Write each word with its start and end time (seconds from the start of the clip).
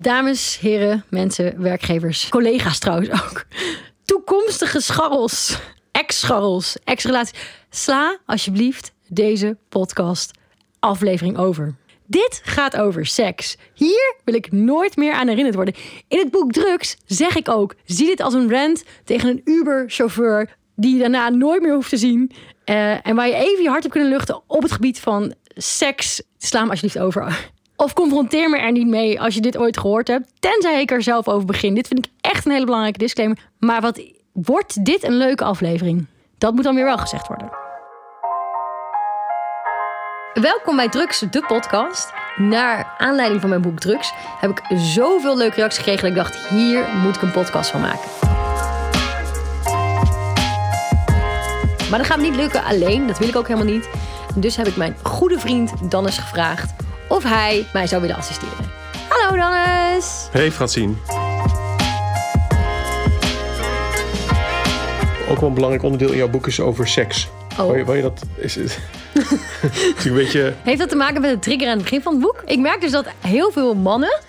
Dames, 0.00 0.58
heren, 0.58 1.04
mensen, 1.10 1.62
werkgevers, 1.62 2.28
collega's 2.28 2.78
trouwens 2.78 3.10
ook. 3.10 3.44
Toekomstige 4.04 4.80
scharrels, 4.80 5.58
ex-scharrels, 5.92 6.76
ex-relaties. 6.84 7.38
Sla 7.70 8.18
alsjeblieft 8.26 8.92
deze 9.08 9.56
podcast 9.68 10.30
aflevering 10.78 11.38
over. 11.38 11.74
Dit 12.06 12.40
gaat 12.44 12.76
over 12.76 13.06
seks. 13.06 13.56
Hier 13.74 14.16
wil 14.24 14.34
ik 14.34 14.52
nooit 14.52 14.96
meer 14.96 15.12
aan 15.12 15.28
herinnerd 15.28 15.54
worden. 15.54 15.74
In 16.08 16.18
het 16.18 16.30
boek 16.30 16.52
Drugs 16.52 16.96
zeg 17.06 17.36
ik 17.36 17.48
ook: 17.48 17.74
zie 17.84 18.06
dit 18.06 18.20
als 18.20 18.34
een 18.34 18.50
rant 18.50 18.84
tegen 19.04 19.28
een 19.28 19.40
Uber-chauffeur 19.44 20.56
die 20.76 20.94
je 20.94 21.00
daarna 21.00 21.28
nooit 21.28 21.62
meer 21.62 21.74
hoeft 21.74 21.90
te 21.90 21.96
zien. 21.96 22.32
Eh, 22.64 23.06
en 23.06 23.14
waar 23.14 23.28
je 23.28 23.34
even 23.34 23.62
je 23.62 23.68
hart 23.68 23.84
op 23.84 23.90
kunnen 23.90 24.08
luchten 24.10 24.42
op 24.46 24.62
het 24.62 24.72
gebied 24.72 25.00
van 25.00 25.34
seks. 25.54 26.22
Sla 26.36 26.60
hem 26.60 26.70
alsjeblieft 26.70 26.98
over. 26.98 27.50
Of 27.80 27.92
confronteer 27.92 28.50
me 28.50 28.58
er 28.58 28.72
niet 28.72 28.86
mee 28.86 29.20
als 29.20 29.34
je 29.34 29.40
dit 29.40 29.56
ooit 29.56 29.78
gehoord 29.78 30.08
hebt. 30.08 30.32
Tenzij 30.38 30.80
ik 30.80 30.90
er 30.90 31.02
zelf 31.02 31.28
over 31.28 31.46
begin. 31.46 31.74
Dit 31.74 31.88
vind 31.88 32.06
ik 32.06 32.12
echt 32.20 32.44
een 32.44 32.52
hele 32.52 32.64
belangrijke 32.64 32.98
disclaimer. 32.98 33.38
Maar 33.58 33.80
wat 33.80 34.00
wordt 34.32 34.84
dit 34.84 35.02
een 35.02 35.16
leuke 35.16 35.44
aflevering? 35.44 36.06
Dat 36.38 36.54
moet 36.54 36.64
dan 36.64 36.74
weer 36.74 36.84
wel 36.84 36.98
gezegd 36.98 37.28
worden. 37.28 37.50
Welkom 40.32 40.76
bij 40.76 40.88
Drugs, 40.88 41.24
de 41.30 41.44
podcast. 41.46 42.12
Naar 42.36 42.94
aanleiding 42.98 43.40
van 43.40 43.50
mijn 43.50 43.62
boek 43.62 43.78
Drugs 43.78 44.12
heb 44.40 44.50
ik 44.50 44.78
zoveel 44.78 45.36
leuke 45.36 45.56
reacties 45.56 45.84
gekregen 45.84 46.14
dat 46.14 46.26
ik 46.26 46.32
dacht: 46.32 46.48
hier 46.48 46.88
moet 47.02 47.16
ik 47.16 47.22
een 47.22 47.30
podcast 47.30 47.70
van 47.70 47.80
maken. 47.80 48.10
Maar 51.90 51.98
dat 51.98 52.06
gaat 52.06 52.16
me 52.16 52.22
niet 52.22 52.36
lukken 52.36 52.64
alleen, 52.64 53.06
dat 53.06 53.18
wil 53.18 53.28
ik 53.28 53.36
ook 53.36 53.48
helemaal 53.48 53.72
niet. 53.72 53.88
Dus 54.34 54.56
heb 54.56 54.66
ik 54.66 54.76
mijn 54.76 54.96
goede 55.02 55.38
vriend 55.38 55.90
Dannes 55.90 56.18
gevraagd 56.18 56.86
of 57.08 57.22
hij 57.22 57.66
mij 57.72 57.86
zou 57.86 58.00
willen 58.00 58.16
assisteren. 58.16 58.70
Hallo 59.08 59.36
Dannes! 59.36 60.28
Hey 60.30 60.52
Francine. 60.52 60.92
Ook 65.28 65.40
wel 65.40 65.48
een 65.48 65.54
belangrijk 65.54 65.84
onderdeel 65.84 66.10
in 66.10 66.16
jouw 66.16 66.28
boek 66.28 66.46
is 66.46 66.60
over 66.60 66.88
seks. 66.88 67.28
Oh. 67.58 67.66
Wil, 67.66 67.74
je, 67.74 67.84
wil 67.84 67.94
je 67.94 68.02
dat? 68.02 68.22
Is 68.36 68.54
het, 68.60 68.78
is 69.96 70.04
een 70.04 70.14
beetje. 70.14 70.54
Heeft 70.62 70.78
dat 70.78 70.88
te 70.88 70.96
maken 70.96 71.20
met 71.20 71.30
de 71.30 71.38
trigger 71.38 71.66
aan 71.66 71.74
het 71.74 71.82
begin 71.82 72.02
van 72.02 72.12
het 72.12 72.22
boek? 72.22 72.42
Ik 72.46 72.58
merk 72.58 72.80
dus 72.80 72.90
dat 72.90 73.06
heel 73.20 73.50
veel 73.50 73.74
mannen 73.74 74.20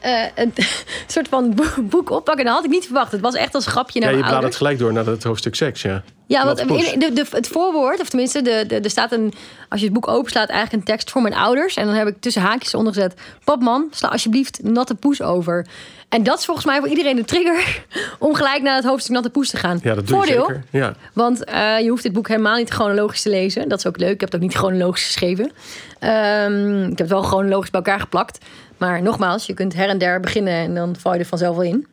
eh, 0.00 0.22
een 0.34 0.52
soort 1.06 1.28
van 1.28 1.54
bo- 1.54 1.82
boek 1.82 2.10
oppakken. 2.10 2.38
En 2.44 2.44
dat 2.44 2.54
had 2.54 2.64
ik 2.64 2.70
niet 2.70 2.84
verwacht. 2.84 3.12
Het 3.12 3.20
was 3.20 3.34
echt 3.34 3.54
als 3.54 3.66
grapje 3.66 4.00
naar 4.00 4.08
Ja, 4.10 4.14
je 4.16 4.22
bladert 4.22 4.40
ouders. 4.42 4.56
gelijk 4.56 4.78
door 4.78 4.92
naar 4.92 5.06
het 5.06 5.22
hoofdstuk 5.24 5.54
seks, 5.54 5.82
ja. 5.82 6.02
Ja, 6.26 6.44
want 6.44 6.58
in- 6.58 6.98
de, 6.98 7.12
de, 7.12 7.24
het 7.30 7.48
voorwoord, 7.48 8.00
of 8.00 8.08
tenminste, 8.08 8.42
de, 8.42 8.64
de, 8.66 8.80
er 8.80 8.90
staat 8.90 9.12
een, 9.12 9.32
als 9.68 9.80
je 9.80 9.84
het 9.86 9.94
boek 9.94 10.08
openslaat, 10.08 10.48
eigenlijk 10.48 10.80
een 10.80 10.92
tekst 10.94 11.10
voor 11.10 11.22
mijn 11.22 11.34
ouders. 11.34 11.76
En 11.76 11.86
dan 11.86 11.94
heb 11.94 12.06
ik 12.08 12.20
tussen 12.20 12.42
haakjes 12.42 12.74
ondergezet: 12.74 13.14
Pap, 13.44 13.60
man, 13.62 13.88
sla 13.90 14.08
alsjeblieft 14.08 14.62
natte 14.62 14.94
poes 14.94 15.22
over. 15.22 15.66
En 16.08 16.22
dat 16.22 16.38
is 16.38 16.44
volgens 16.44 16.66
mij 16.66 16.78
voor 16.78 16.88
iedereen 16.88 17.18
een 17.18 17.24
trigger 17.24 17.84
om 18.18 18.34
gelijk 18.34 18.62
naar 18.62 18.74
het 18.76 18.84
hoofdstuk 18.84 19.14
natte 19.14 19.30
poes 19.30 19.50
te 19.50 19.56
gaan. 19.56 19.78
Ja, 19.82 19.94
dat 19.94 20.06
doe 20.06 20.16
Voordeel, 20.16 20.46
je 20.48 20.54
zeker. 20.54 20.64
Ja. 20.70 20.94
Want 21.12 21.44
eh, 21.44 21.80
je 21.80 21.88
hoeft 21.88 22.02
dit 22.02 22.12
boek 22.12 22.28
helemaal 22.28 22.56
niet 22.56 22.70
chronologisch 22.70 23.22
te 23.22 23.30
lezen. 23.30 23.68
Dat 23.68 23.78
is 23.78 23.86
ook 23.86 23.98
leuk. 23.98 24.12
Ik 24.12 24.20
heb 24.20 24.32
het 24.32 24.40
ook 24.40 24.46
niet 24.48 24.56
chronologisch 24.58 25.04
geschreven. 25.04 25.52
Ehm, 25.98 26.82
ik 26.82 26.88
heb 26.88 26.98
het 26.98 27.08
wel 27.08 27.22
chronologisch 27.22 27.70
bij 27.70 27.80
elkaar 27.80 28.00
geplakt. 28.00 28.38
Maar 28.78 29.02
nogmaals, 29.02 29.46
je 29.46 29.54
kunt 29.54 29.74
her 29.74 29.88
en 29.88 29.98
der 29.98 30.20
beginnen 30.20 30.52
en 30.54 30.74
dan 30.74 30.96
val 30.98 31.12
je 31.14 31.18
er 31.18 31.26
vanzelf 31.26 31.56
wel 31.56 31.64
in. 31.64 31.86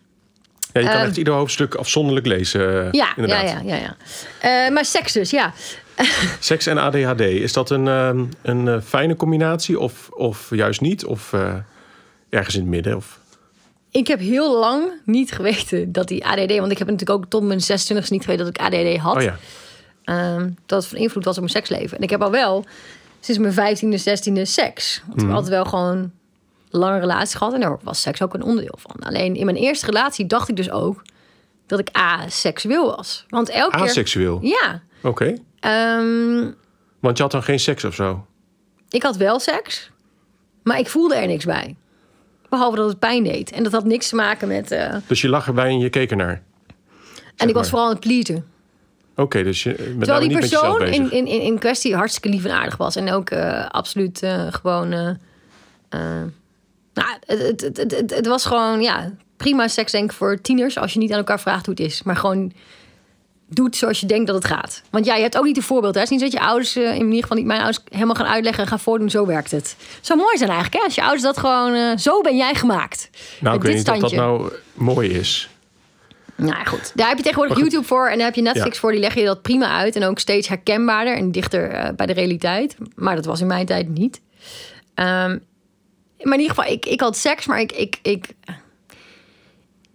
ja, 0.73 0.79
je 0.81 0.87
kan 0.87 0.95
Ehm, 0.95 1.05
echt 1.07 1.17
ieder 1.17 1.33
hoofdstuk 1.33 1.75
afzonderlijk 1.75 2.25
lezen. 2.25 2.61
eh, 2.69 2.75
Ja, 2.75 2.89
ja, 2.91 3.15
inderdaad. 3.15 3.49
ja, 3.49 3.59
ja. 3.63 3.75
ja. 3.75 3.95
Eh, 4.65 4.73
maar 4.73 4.85
seks 4.85 5.13
dus, 5.13 5.29
ja. 5.29 5.53
Seks 6.39 6.67
en 6.67 6.77
ADHD, 6.77 7.19
is 7.21 7.53
dat 7.53 7.69
een, 7.69 7.87
ehm, 7.87 8.25
een 8.41 8.67
eh, 8.67 8.81
fijne 8.81 9.15
combinatie 9.15 9.79
of, 9.79 10.09
of 10.09 10.47
juist 10.55 10.81
niet? 10.81 11.05
Of 11.05 11.33
ergens 12.29 12.55
in 12.55 12.61
het 12.61 12.69
midden? 12.69 12.95
Of... 12.95 13.19
Ik 13.91 14.07
heb 14.07 14.19
heel 14.19 14.59
lang 14.59 14.91
niet 15.05 15.31
geweten 15.31 15.91
dat 15.91 16.07
die 16.07 16.25
ADD... 16.25 16.57
Want 16.57 16.71
ik 16.71 16.77
heb 16.77 16.87
natuurlijk 16.89 17.19
ook 17.19 17.25
tot 17.29 17.43
mijn 17.43 17.61
26 17.61 18.09
niet 18.11 18.23
geweten 18.23 18.45
dat 18.45 18.55
ik 18.55 18.61
ADD 18.61 18.97
had. 18.97 19.15
Oh 19.15 19.21
ja. 19.21 19.37
Ehm, 20.03 20.49
dat 20.65 20.79
het 20.81 20.87
van 20.89 20.97
invloed 20.99 21.23
was 21.25 21.33
op 21.35 21.39
mijn 21.39 21.53
seksleven. 21.53 21.97
En 21.97 22.03
ik 22.03 22.09
heb 22.09 22.21
al 22.21 22.31
wel 22.31 22.65
sinds 23.19 23.41
mijn 23.41 23.53
15e, 23.77 23.99
16e 24.03 24.41
seks. 24.41 25.01
Want 25.07 25.21
ik 25.21 25.27
heb 25.27 25.35
altijd 25.35 25.53
wel 25.53 25.65
gewoon 25.65 26.11
lange 26.77 26.99
relaties 26.99 27.33
gehad. 27.35 27.53
En 27.53 27.59
daar 27.59 27.77
was 27.83 28.01
seks 28.01 28.21
ook 28.21 28.33
een 28.33 28.43
onderdeel 28.43 28.77
van. 28.77 28.95
Alleen 28.99 29.35
in 29.35 29.45
mijn 29.45 29.57
eerste 29.57 29.85
relatie 29.85 30.25
dacht 30.25 30.49
ik 30.49 30.55
dus 30.55 30.71
ook 30.71 31.01
dat 31.67 31.79
ik 31.79 31.89
aseksueel 31.91 32.95
was. 32.95 33.25
Want 33.29 33.49
elke 33.49 33.77
keer... 33.77 33.85
Aseksueel? 33.85 34.39
Ja. 34.41 34.81
Oké. 35.03 35.33
Ehm, 35.59 36.51
Want 36.99 37.17
je 37.17 37.23
had 37.23 37.31
dan 37.31 37.43
geen 37.43 37.59
seks 37.59 37.83
of 37.83 37.95
zo? 37.95 38.25
ik 38.89 39.03
had 39.03 39.17
wel 39.17 39.39
seks, 39.39 39.91
maar 40.63 40.79
ik 40.79 40.87
voelde 40.87 41.15
er 41.15 41.27
niks 41.27 41.45
bij. 41.45 41.75
Behalve 42.49 42.75
dat 42.77 42.89
het 42.89 42.99
pijn 42.99 43.23
deed. 43.23 43.51
En 43.51 43.63
dat 43.63 43.71
had 43.71 43.85
niks 43.85 44.09
te 44.09 44.15
maken 44.15 44.47
met... 44.47 44.71
eh, 44.71 44.95
Dus 45.07 45.21
je 45.21 45.29
lag 45.29 45.47
erbij 45.47 45.67
en 45.69 45.79
je 45.79 45.89
keek 45.89 46.11
ernaar? 46.11 46.43
en 47.35 47.47
ik 47.47 47.53
was 47.53 47.69
vooral 47.69 47.85
aan 47.87 47.91
het 47.93 47.99
pleasen. 48.01 48.45
Oké, 49.15 49.43
dus 49.43 49.63
je 49.63 49.69
met 49.69 49.77
Terwijl 49.97 50.19
die 50.19 50.29
niet 50.29 50.39
met 50.39 50.49
jezelf 50.49 50.77
persoon 50.77 50.99
bezig. 50.99 51.11
in, 51.11 51.25
in, 51.27 51.27
in, 51.27 51.41
in 51.41 51.59
kwestie 51.59 51.95
hartstikke 51.95 52.29
lief 52.29 52.45
en 52.45 52.51
aardig 52.51 52.77
was. 52.77 52.95
En 52.95 53.11
ook 53.11 53.29
eh, 53.29 53.65
absoluut 53.69 54.23
eh, 54.23 54.47
gewoon... 54.49 55.17
nou, 56.95 57.09
het, 57.25 57.61
het, 57.61 58.13
het, 58.15 58.27
was 58.27 58.45
gewoon, 58.45 58.81
ja, 58.81 59.11
prima 59.37 59.67
seks 59.67 59.91
denk 59.91 60.11
ik 60.11 60.17
voor 60.17 60.41
tieners. 60.41 60.77
Als 60.77 60.93
je 60.93 60.99
niet 60.99 61.11
aan 61.11 61.17
elkaar 61.17 61.39
vraagt 61.39 61.65
hoe 61.65 61.75
het 61.75 61.83
is. 61.85 62.03
Maar 62.03 62.15
gewoon 62.15 62.51
doet 63.49 63.75
zoals 63.75 63.99
je 63.99 64.05
denkt 64.05 64.27
dat 64.27 64.35
het 64.35 64.45
gaat. 64.45 64.81
Want 64.89 65.05
ja, 65.05 65.15
je 65.15 65.21
hebt 65.21 65.37
ook 65.37 65.45
niet 65.45 65.57
een 65.57 65.63
voorbeeld. 65.63 65.93
Hè? 65.93 66.01
Het 66.01 66.11
is 66.11 66.17
niet 66.17 66.31
dat 66.31 66.41
je 66.41 66.47
ouders, 66.47 66.75
eh, 66.75 66.95
in 66.95 67.05
ieder 67.05 67.21
geval 67.21 67.37
niet 67.37 67.45
mijn 67.45 67.61
ouders, 67.61 67.83
helemaal 67.89 68.15
gaan 68.15 68.27
uitleggen 68.27 68.63
en 68.63 68.69
gaan 68.69 68.79
voordoen. 68.79 69.09
Zo 69.09 69.25
werkt 69.25 69.51
het. 69.51 69.75
Zou 70.01 70.19
mooi 70.19 70.37
zijn 70.37 70.49
eigenlijk, 70.49 70.79
hè? 70.79 70.85
Als 70.85 70.95
je 70.95 71.01
ouders 71.01 71.23
dat 71.23 71.37
gewoon, 71.37 71.73
eh, 71.73 71.97
zo 71.97 72.21
ben 72.21 72.35
jij 72.37 72.55
gemaakt. 72.55 73.09
Nou, 73.39 73.55
ik 73.55 73.61
weet 73.61 73.75
niet 73.75 73.89
of 73.89 73.99
dat 73.99 74.11
nou 74.11 74.51
mooi 74.73 75.09
is. 75.09 75.49
Nou 76.35 76.57
ja, 76.57 76.63
goed. 76.63 76.91
Daar 76.95 77.07
heb 77.07 77.17
je 77.17 77.23
tegenwoordig. 77.23 77.57
YouTube 77.57 77.85
voor 77.85 78.07
en 78.07 78.17
daar 78.17 78.25
heb 78.25 78.35
je 78.35 78.41
Netflix 78.41 78.75
Ja. 78.75 78.79
voor. 78.81 78.91
Die 78.91 78.99
leggen 78.99 79.21
je 79.21 79.27
dat 79.27 79.41
prima 79.41 79.77
uit. 79.77 79.95
En 79.95 80.03
ook 80.03 80.19
steeds 80.19 80.47
herkenbaarder 80.47 81.15
en 81.15 81.31
dichter 81.31 81.69
eh, 81.69 81.93
bij 81.95 82.05
de 82.05 82.13
realiteit. 82.13 82.75
Maar 82.95 83.15
dat 83.15 83.25
was 83.25 83.41
in 83.41 83.47
mijn 83.47 83.65
tijd 83.65 83.89
niet. 83.89 84.21
Ehm, 84.93 85.37
maar 86.25 86.33
in 86.33 86.39
ieder 86.43 86.55
geval, 86.55 86.71
ik, 86.71 86.85
ik 86.85 87.01
had 87.01 87.17
seks, 87.17 87.45
maar 87.45 87.59
ik, 87.59 87.71
ik, 87.71 87.99
ik, 88.01 88.27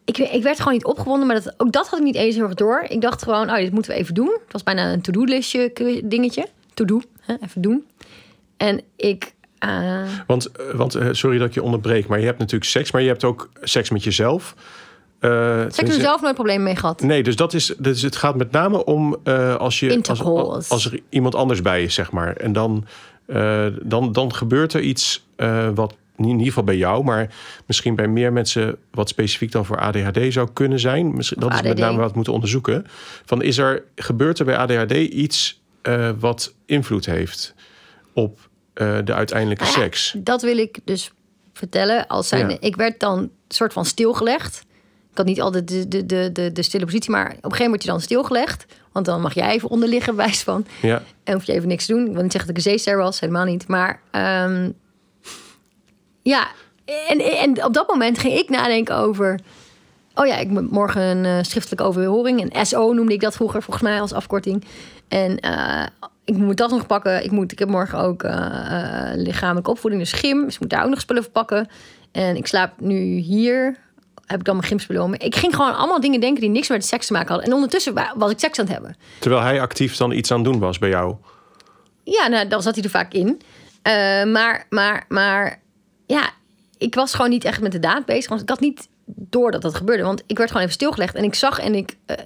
ik, 0.04 0.18
ik 0.18 0.42
werd 0.42 0.58
gewoon 0.58 0.72
niet 0.72 0.84
opgewonden. 0.84 1.26
Maar 1.26 1.42
dat, 1.42 1.54
ook 1.56 1.72
dat 1.72 1.88
had 1.88 1.98
ik 1.98 2.04
niet 2.04 2.14
eens 2.14 2.34
heel 2.34 2.44
erg 2.44 2.54
door. 2.54 2.84
Ik 2.88 3.00
dacht 3.00 3.22
gewoon, 3.22 3.50
oh, 3.50 3.56
dit 3.56 3.72
moeten 3.72 3.92
we 3.92 3.98
even 3.98 4.14
doen. 4.14 4.38
Het 4.44 4.52
was 4.52 4.62
bijna 4.62 4.92
een 4.92 5.00
to-do-listje 5.00 5.72
dingetje. 6.04 6.46
To-do, 6.74 7.00
even 7.26 7.60
doen. 7.62 7.86
En 8.56 8.80
ik... 8.96 9.32
eh, 9.58 10.02
Want, 10.26 10.50
eh, 10.50 10.74
want 10.74 10.94
eh, 10.94 11.08
sorry 11.10 11.38
dat 11.38 11.48
ik 11.48 11.54
je 11.54 11.62
onderbreek, 11.62 12.06
maar 12.06 12.18
je 12.18 12.26
hebt 12.26 12.38
natuurlijk 12.38 12.70
seks, 12.70 12.90
maar 12.90 13.02
je 13.02 13.08
hebt 13.08 13.24
ook 13.24 13.50
seks 13.60 13.90
met 13.90 14.04
jezelf. 14.04 14.54
Eh, 15.18 15.60
seks 15.60 15.76
heb 15.76 15.86
er 15.86 15.92
zelf 15.92 16.20
nooit 16.20 16.34
problemen 16.34 16.62
mee 16.62 16.76
gehad. 16.76 17.00
Nee, 17.00 17.22
dus 17.22 17.36
dat 17.36 17.54
is, 17.54 17.74
dus 17.78 18.02
het 18.02 18.16
gaat 18.16 18.36
met 18.36 18.50
name 18.50 18.84
om 18.84 19.16
als 19.58 19.80
je 19.80 20.00
als, 20.08 20.68
als 20.70 20.84
er 20.84 21.00
iemand 21.08 21.34
anders 21.34 21.62
bij 21.62 21.82
is, 21.82 21.94
zeg 21.94 22.10
maar. 22.10 22.36
En 22.36 22.52
dan, 22.52 22.86
dan, 23.82 24.12
dan 24.12 24.34
gebeurt 24.34 24.72
er 24.72 24.80
iets 24.80 25.26
wat 25.74 25.96
in 26.24 26.30
ieder 26.30 26.46
geval 26.46 26.64
bij 26.64 26.76
jou, 26.76 27.04
maar 27.04 27.34
misschien 27.66 27.94
bij 27.94 28.08
meer 28.08 28.32
mensen 28.32 28.76
wat 28.90 29.08
specifiek 29.08 29.52
dan 29.52 29.64
voor 29.64 29.80
ADHD 29.80 30.32
zou 30.32 30.48
kunnen 30.52 30.80
zijn. 30.80 31.14
Misschien, 31.14 31.40
dat 31.40 31.54
is 31.54 31.62
met 31.62 31.78
name 31.78 31.98
wat 31.98 32.10
we 32.10 32.16
moeten 32.16 32.32
onderzoeken. 32.32 32.84
Van 33.24 33.42
is 33.42 33.58
er 33.58 33.84
gebeurt 33.94 34.38
er 34.38 34.44
bij 34.44 34.56
ADHD 34.56 34.92
iets 34.92 35.62
eh, 35.82 36.10
wat 36.18 36.54
invloed 36.66 37.06
heeft 37.06 37.54
op 38.12 38.48
eh, 38.74 38.98
de 39.04 39.14
uiteindelijke 39.14 39.64
Nou 39.64 39.76
ja, 39.76 39.82
seks? 39.82 40.14
Dat 40.18 40.42
wil 40.42 40.58
ik 40.58 40.78
dus 40.84 41.12
vertellen. 41.52 42.06
Als 42.06 42.28
zijn, 42.28 42.48
Ja. 42.48 42.56
Ik 42.60 42.76
werd 42.76 43.00
dan 43.00 43.30
soort 43.48 43.72
van 43.72 43.84
stilgelegd. 43.84 44.64
Ik 45.10 45.16
had 45.16 45.26
niet 45.26 45.40
altijd 45.40 45.68
de, 45.68 45.88
de, 45.88 46.06
de, 46.06 46.30
de, 46.32 46.52
de 46.52 46.62
stille 46.62 46.84
positie, 46.84 47.10
maar 47.10 47.26
op 47.26 47.30
een 47.30 47.34
gegeven 47.34 47.64
moment 47.64 47.70
word 47.70 47.82
je 47.82 47.88
dan 47.88 48.00
stilgelegd. 48.00 48.66
Want 48.92 49.06
dan 49.06 49.20
mag 49.20 49.34
jij 49.34 49.50
even 49.50 49.68
onder 49.68 49.88
liggen, 49.88 50.16
wijs 50.26 50.42
van. 50.42 50.66
Ja. 50.82 51.02
En 51.24 51.34
hoef 51.34 51.44
je 51.44 51.52
even 51.52 51.68
niks 51.68 51.86
te 51.86 51.92
doen. 51.92 52.06
Ik 52.06 52.12
wil 52.12 52.22
niet 52.22 52.32
zeggen 52.32 52.54
dat 52.54 52.58
ik 52.58 52.64
een 52.64 52.70
zeester 52.70 52.96
was, 52.96 53.20
helemaal 53.20 53.44
niet. 53.44 53.68
Maar 53.68 54.00
ehm, 54.10 54.70
ja, 56.22 56.46
en, 57.08 57.18
en 57.20 57.64
op 57.64 57.74
dat 57.74 57.88
moment 57.88 58.18
ging 58.18 58.34
ik 58.34 58.48
nadenken 58.48 58.96
over... 58.96 59.40
Oh 60.14 60.26
ja, 60.26 60.36
ik 60.36 60.48
moet 60.48 60.70
morgen 60.70 61.02
een 61.02 61.24
eh, 61.24 61.42
schriftelijke 61.42 61.84
overhoring. 61.84 62.54
Een 62.54 62.66
SO 62.66 62.92
noemde 62.92 63.12
ik 63.12 63.20
dat 63.20 63.34
vroeger, 63.34 63.62
volgens 63.62 63.84
mij, 63.84 64.00
als 64.00 64.12
afkorting. 64.12 64.64
En 65.08 65.38
eh, 65.40 65.86
ik 66.24 66.36
moet 66.36 66.56
dat 66.56 66.70
nog 66.70 66.86
pakken. 66.86 67.24
Ik, 67.24 67.30
moet, 67.30 67.52
ik 67.52 67.58
heb 67.58 67.68
morgen 67.68 67.98
ook 67.98 68.22
eh, 68.22 69.10
lichamelijke 69.14 69.70
opvoeding, 69.70 70.02
dus 70.02 70.12
gym. 70.12 70.44
Dus 70.44 70.54
ik 70.54 70.60
moet 70.60 70.70
daar 70.70 70.84
ook 70.84 70.90
nog 70.90 71.00
spullen 71.00 71.22
voor 71.22 71.32
pakken. 71.32 71.68
En 72.12 72.36
ik 72.36 72.46
slaap 72.46 72.80
nu 72.80 72.96
hier. 73.16 73.76
Heb 74.26 74.38
ik 74.38 74.44
dan 74.44 74.56
mijn 74.56 74.68
gymspullen 74.68 75.02
om. 75.02 75.14
Ik 75.14 75.34
ging 75.36 75.54
gewoon 75.54 75.76
allemaal 75.76 76.00
dingen 76.00 76.20
denken 76.20 76.40
die 76.40 76.50
niks 76.50 76.68
met 76.68 76.84
seks 76.84 77.06
te 77.06 77.12
maken 77.12 77.28
hadden. 77.28 77.46
En 77.46 77.54
ondertussen 77.54 77.94
wa- 77.94 78.14
was 78.16 78.30
ik 78.30 78.38
seks 78.38 78.58
aan 78.58 78.64
het 78.64 78.74
hebben. 78.74 78.96
Terwijl 79.18 79.42
hij 79.42 79.60
actief 79.60 79.96
dan 79.96 80.12
iets 80.12 80.30
aan 80.30 80.36
het 80.42 80.46
doen 80.52 80.58
was 80.58 80.78
bij 80.78 80.88
jou. 80.88 81.14
Ja, 82.04 82.28
nou, 82.28 82.48
dan 82.48 82.62
zat 82.62 82.74
hij 82.74 82.84
er 82.84 82.90
vaak 82.90 83.12
in. 83.12 83.40
Maar, 84.32 84.66
maar, 84.68 85.04
maar 85.08 85.60
ja, 86.10 86.30
ik 86.78 86.94
was 86.94 87.14
gewoon 87.14 87.30
niet 87.30 87.44
echt 87.44 87.60
met 87.60 87.72
de 87.72 87.78
daad 87.78 88.04
bezig. 88.04 88.28
Want 88.28 88.40
ik 88.40 88.48
had 88.48 88.60
niet 88.60 88.88
door 89.06 89.50
dat 89.50 89.62
dat 89.62 89.74
gebeurde. 89.74 90.02
Want 90.02 90.22
ik 90.26 90.36
werd 90.36 90.48
gewoon 90.48 90.62
even 90.62 90.74
stilgelegd. 90.74 91.14
En 91.14 91.24
ik 91.24 91.34
zag 91.34 91.58
en 91.58 91.74
ik 91.74 91.96
eh, 92.06 92.16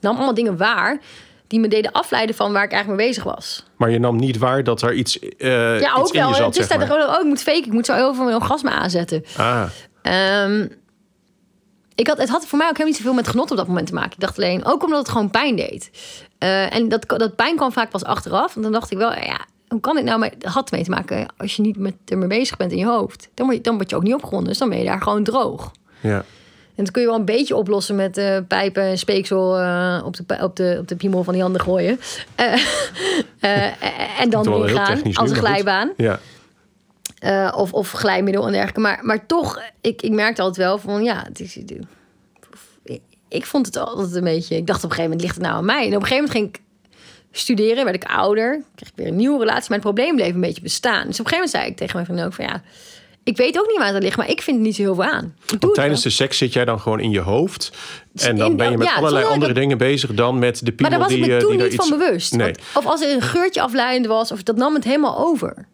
nam 0.00 0.14
allemaal 0.16 0.34
dingen 0.34 0.56
waar... 0.56 1.00
die 1.46 1.60
me 1.60 1.68
deden 1.68 1.92
afleiden 1.92 2.34
van 2.34 2.52
waar 2.52 2.64
ik 2.64 2.72
eigenlijk 2.72 3.00
mee 3.00 3.08
bezig 3.10 3.24
was. 3.24 3.64
Maar 3.76 3.90
je 3.90 3.98
nam 3.98 4.16
niet 4.16 4.38
waar 4.38 4.64
dat 4.64 4.82
er 4.82 4.94
iets, 4.94 5.18
eh 5.18 5.80
Ja, 5.80 5.90
iets 5.90 6.00
ook 6.00 6.12
in 6.12 6.20
wel. 6.20 6.34
je 6.36 6.42
Het 6.42 6.58
is 6.58 6.68
maar. 6.68 7.08
oh, 7.08 7.20
ik 7.20 7.26
moet 7.26 7.42
faken. 7.42 7.64
Ik 7.64 7.72
moet 7.72 7.86
zo 7.86 7.94
heel 7.94 8.14
veel 8.14 8.24
mijn 8.24 8.36
orgasme 8.36 8.70
aanzetten. 8.70 9.24
Ah, 9.36 9.64
Ehm, 10.02 10.66
ik 11.94 12.06
had, 12.06 12.18
het 12.18 12.28
had 12.28 12.46
voor 12.46 12.58
mij 12.58 12.68
ook 12.68 12.76
helemaal 12.76 12.92
niet 12.92 13.02
zoveel 13.02 13.14
met 13.14 13.28
genot 13.28 13.50
op 13.50 13.56
dat 13.56 13.66
moment 13.66 13.86
te 13.86 13.94
maken. 13.94 14.12
Ik 14.12 14.20
dacht 14.20 14.36
alleen, 14.36 14.64
ook 14.64 14.82
omdat 14.82 14.98
het 14.98 15.08
gewoon 15.08 15.30
pijn 15.30 15.56
deed. 15.56 15.90
Eh, 16.38 16.74
en 16.74 16.88
dat, 16.88 17.04
dat 17.06 17.36
pijn 17.36 17.56
kwam 17.56 17.72
vaak 17.72 17.90
pas 17.90 18.04
achteraf. 18.04 18.54
Want 18.54 18.62
dan 18.62 18.72
dacht 18.72 18.90
ik 18.90 18.98
wel, 18.98 19.12
ja, 19.12 19.40
hoe 19.68 19.80
kan 19.80 19.94
dit 19.94 20.04
nou? 20.04 20.18
Maar 20.18 20.30
het 20.30 20.44
had 20.44 20.70
mee 20.70 20.84
te 20.84 20.90
maken 20.90 21.26
als 21.36 21.56
je 21.56 21.62
niet 21.62 21.76
met 21.76 21.94
ermee 22.04 22.28
bezig 22.28 22.56
bent 22.56 22.72
in 22.72 22.78
je 22.78 22.86
hoofd. 22.86 23.28
Dan 23.34 23.46
word 23.46 23.58
je, 23.58 23.62
dan 23.62 23.76
word 23.76 23.90
je 23.90 23.96
ook 23.96 24.02
niet 24.02 24.14
opgewonden. 24.14 24.48
Dus 24.48 24.58
dan 24.58 24.68
ben 24.68 24.78
je 24.78 24.84
daar 24.84 25.02
gewoon 25.02 25.24
droog. 25.24 25.72
Ja. 26.00 26.24
En 26.74 26.84
dat 26.84 26.90
kun 26.90 27.02
je 27.02 27.08
wel 27.08 27.18
een 27.18 27.24
beetje 27.24 27.56
oplossen 27.56 27.96
met 27.96 28.16
eh, 28.16 28.36
pijpen 28.48 28.82
en 28.82 28.98
speeksel 28.98 29.58
eh, 29.58 30.02
op, 30.04 30.16
de, 30.16 30.38
op, 30.40 30.56
de, 30.56 30.76
op 30.80 30.88
de 30.88 30.96
piemel 30.96 31.24
van 31.24 31.32
die 31.32 31.42
handen 31.42 31.60
gooien. 31.60 32.00
Eh, 33.40 34.20
en 34.20 34.30
dan 34.30 34.62
weer 34.62 34.68
gaan 34.68 35.02
als 35.14 35.30
een 35.30 35.36
glijbaan. 35.36 35.92
Ja. 35.96 36.20
Of, 37.54 37.72
of 37.72 37.90
glijmiddel 37.90 38.46
en 38.46 38.52
dergelijke. 38.52 38.80
Maar, 38.80 38.98
maar 39.02 39.26
toch, 39.26 39.62
ik, 39.80 40.02
ik 40.02 40.12
merkte 40.12 40.42
altijd 40.42 40.66
wel 40.66 40.78
van 40.78 41.02
ja, 41.02 41.22
het 41.26 41.40
is, 41.40 41.56
ik, 42.84 43.00
ik 43.28 43.46
vond 43.46 43.66
het 43.66 43.76
altijd 43.76 44.14
een 44.14 44.24
beetje. 44.24 44.56
Ik 44.56 44.66
dacht 44.66 44.84
op 44.84 44.90
een 44.90 44.96
gegeven 44.96 45.10
moment 45.10 45.20
ligt 45.20 45.34
het 45.34 45.44
nou 45.44 45.56
aan 45.56 45.64
mij. 45.64 45.86
En 45.86 45.96
op 45.96 46.02
een 46.02 46.08
gegeven 46.08 46.24
moment 46.24 46.32
ging 46.32 46.48
ik 46.48 46.60
studeren, 47.38 47.84
werd 47.84 47.96
ik 47.96 48.04
ouder, 48.04 48.62
kreeg 48.74 48.88
ik 48.88 48.94
weer 48.96 49.06
een 49.06 49.16
nieuwe 49.16 49.38
relatie, 49.38 49.64
maar 49.68 49.78
het 49.78 49.86
probleem 49.94 50.16
bleef 50.16 50.34
een 50.34 50.40
beetje 50.40 50.62
bestaan. 50.62 51.06
Dus 51.06 51.20
op 51.20 51.26
een 51.26 51.32
gegeven 51.32 51.32
moment 51.34 51.50
zei 51.50 51.66
ik 51.66 51.76
tegen 51.76 51.92
mijn 51.94 52.04
vriendin 52.06 52.26
ook 52.26 52.32
van 52.32 52.44
ja, 52.44 52.62
ik 53.24 53.36
weet 53.36 53.58
ook 53.58 53.66
niet 53.68 53.78
waar 53.78 53.94
het 53.94 54.02
ligt, 54.02 54.16
maar 54.16 54.30
ik 54.30 54.42
vind 54.42 54.56
het 54.56 54.66
niet 54.66 54.74
zo 54.76 54.82
heel 54.82 54.94
veel 54.94 55.04
aan. 55.04 55.34
Tijdens 55.72 56.02
de 56.02 56.10
seks 56.10 56.38
zit 56.38 56.52
jij 56.52 56.64
dan 56.64 56.80
gewoon 56.80 57.00
in 57.00 57.10
je 57.10 57.20
hoofd. 57.20 57.72
En 58.14 58.36
dan 58.36 58.56
ben 58.56 58.70
je 58.70 58.76
met 58.76 58.86
ja, 58.88 58.94
allerlei 58.94 59.24
andere 59.24 59.52
dat- 59.52 59.62
dingen 59.62 59.78
bezig 59.78 60.14
dan 60.14 60.38
met 60.38 60.58
de 60.58 60.64
Maar 60.64 60.74
piemel 60.74 60.90
daar 60.90 61.00
was 61.00 61.10
ik 61.10 61.16
die, 61.22 61.26
me 61.26 61.34
eh, 61.34 61.40
toen 61.40 61.50
die 61.56 61.62
niet 61.62 61.72
iets... 61.72 61.88
van 61.88 61.98
bewust. 61.98 62.32
Nee. 62.34 62.46
Want- 62.46 62.58
Of 62.74 62.86
als 62.92 63.00
er 63.02 63.10
een 63.14 63.22
geurtje 63.22 63.60
afleidend 63.60 64.06
was, 64.06 64.32
of 64.32 64.42
dat 64.42 64.56
nam 64.56 64.74
het 64.74 64.84
helemaal 64.84 65.18
over. 65.18 65.66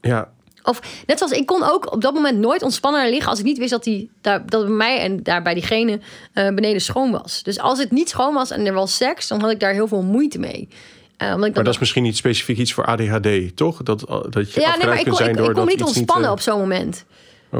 Ja, 0.00 0.28
Of 0.62 0.80
net 1.06 1.18
zoals 1.18 1.32
ik 1.32 1.46
kon 1.46 1.62
ook 1.62 1.92
op 1.92 2.00
dat 2.02 2.14
moment 2.14 2.38
nooit 2.38 2.62
ontspannen 2.62 3.10
liggen 3.10 3.30
als 3.30 3.38
ik 3.38 3.44
niet 3.44 3.58
wist 3.58 3.70
dat 3.70 3.84
die 3.84 4.10
daar 4.20 4.46
dat 4.46 4.62
bij 4.66 4.74
mij 4.74 4.98
en 4.98 5.22
daar 5.22 5.42
bij 5.42 5.54
diegene 5.54 6.00
eh, 6.32 6.48
beneden 6.48 6.80
schoon 6.80 7.10
was. 7.10 7.42
Dus 7.42 7.58
als 7.58 7.78
het 7.78 7.90
niet 7.90 8.08
schoon 8.08 8.34
was 8.34 8.50
en 8.50 8.66
er 8.66 8.72
was 8.72 8.96
seks, 8.96 9.28
dan 9.28 9.40
had 9.40 9.50
ik 9.50 9.60
daar 9.60 9.72
heel 9.72 9.88
veel 9.88 10.02
moeite 10.02 10.38
mee. 10.38 10.68
Eh, 11.18 11.32
omdat 11.34 11.48
ik 11.48 11.54
maar 11.54 11.64
dat 11.64 11.72
is 11.74 11.78
misschien 11.80 12.02
niet 12.02 12.16
specifiek 12.16 12.58
iets 12.58 12.72
voor 12.72 12.84
ADHD, 12.84 13.56
toch? 13.56 13.82
Dat, 13.82 14.00
dat 14.30 14.52
je 14.52 14.60
ja, 14.60 14.76
nee, 14.76 14.86
maar 14.86 14.98
ik 14.98 15.04
kon, 15.04 15.26
ik, 15.28 15.38
ik 15.38 15.54
me 15.54 15.64
niet 15.64 15.82
ontspannen 15.82 16.26
eh, 16.26 16.32
op 16.32 16.40
zo'n 16.40 16.58
moment. 16.58 17.04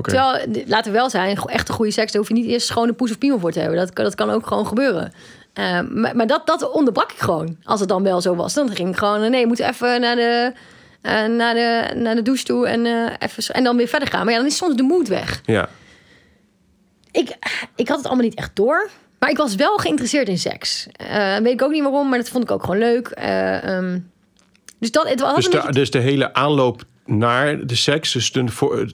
Terwijl, 0.03 0.47
laten 0.67 0.93
we 0.93 0.99
wel 0.99 1.11
zijn, 1.11 1.37
echt 1.37 1.69
een 1.69 1.75
goede 1.75 1.91
seks, 1.91 2.13
daar 2.13 2.21
hoef 2.21 2.29
je 2.31 2.35
niet 2.43 2.47
eerst 2.51 2.67
schone 2.67 2.93
poes 2.93 3.11
of 3.11 3.19
piemel 3.19 3.39
voor 3.39 3.53
te 3.53 3.61
hebben. 3.61 3.79
Dat, 3.79 3.93
kan- 3.93 4.05
dat 4.05 4.15
kan 4.15 4.31
ook 4.31 4.47
gewoon 4.47 4.67
gebeuren. 4.67 5.13
Eh, 5.53 5.81
maar 5.91 6.17
maar 6.17 6.27
dat, 6.27 6.47
dat 6.47 6.71
onderbrak 6.71 7.13
ik 7.13 7.19
gewoon. 7.19 7.57
Als 7.65 7.81
het 7.81 7.89
dan 7.89 8.03
wel 8.03 8.21
zo 8.21 8.35
was, 8.35 8.55
dan 8.55 8.71
ging 8.75 8.89
ik 8.89 8.97
gewoon, 8.97 9.23
eh, 9.23 9.31
nee, 9.31 9.41
we 9.41 9.47
moeten 9.47 9.69
even 9.69 10.01
naar 10.01 10.17
de, 10.17 10.53
eh, 11.03 11.25
naar 11.27 11.55
de, 11.55 11.95
naar 12.01 12.15
de 12.15 12.23
douche 12.23 12.45
toe 12.45 12.67
en, 12.67 12.87
eh, 12.87 13.13
even, 13.19 13.55
en 13.55 13.65
dan 13.65 13.77
weer 13.77 13.89
verder 13.89 14.09
gaan. 14.09 14.25
Maar 14.25 14.33
ja, 14.33 14.39
dan 14.39 14.49
is 14.49 14.57
soms 14.57 14.77
de 14.77 14.83
moed 14.83 15.09
weg. 15.09 15.41
Ja, 15.45 15.69
Ik, 17.13 17.37
ik 17.77 17.89
had 17.89 17.97
het 17.97 18.07
allemaal 18.07 18.25
niet 18.25 18.35
echt 18.35 18.51
door. 18.55 18.89
Maar 19.19 19.31
ik 19.31 19.37
was 19.37 19.55
wel 19.55 19.77
geïnteresseerd 19.77 20.29
in 20.29 20.39
seks. 20.39 20.87
Eh, 20.93 21.37
weet 21.37 21.53
ik 21.53 21.63
ook 21.63 21.71
niet 21.71 21.83
waarom, 21.83 22.09
maar 22.09 22.19
dat 22.19 22.29
vond 22.29 22.45
ik 22.45 22.51
ook 22.51 22.61
gewoon 22.65 22.79
leuk. 22.79 23.09
Eh, 23.09 23.77
ehm, 23.77 23.99
dus 24.79 24.91
dat, 24.91 25.09
het 25.09 25.21
was 25.21 25.35
dus 25.35 25.45
een 25.45 25.51
de, 25.51 25.57
beetje- 25.57 25.73
dus 25.73 25.91
de 25.91 25.99
hele 25.99 26.35
aanloop 26.35 26.83
naar 27.07 27.67
de 27.67 27.75
seks, 27.75 28.13
dus 28.13 28.33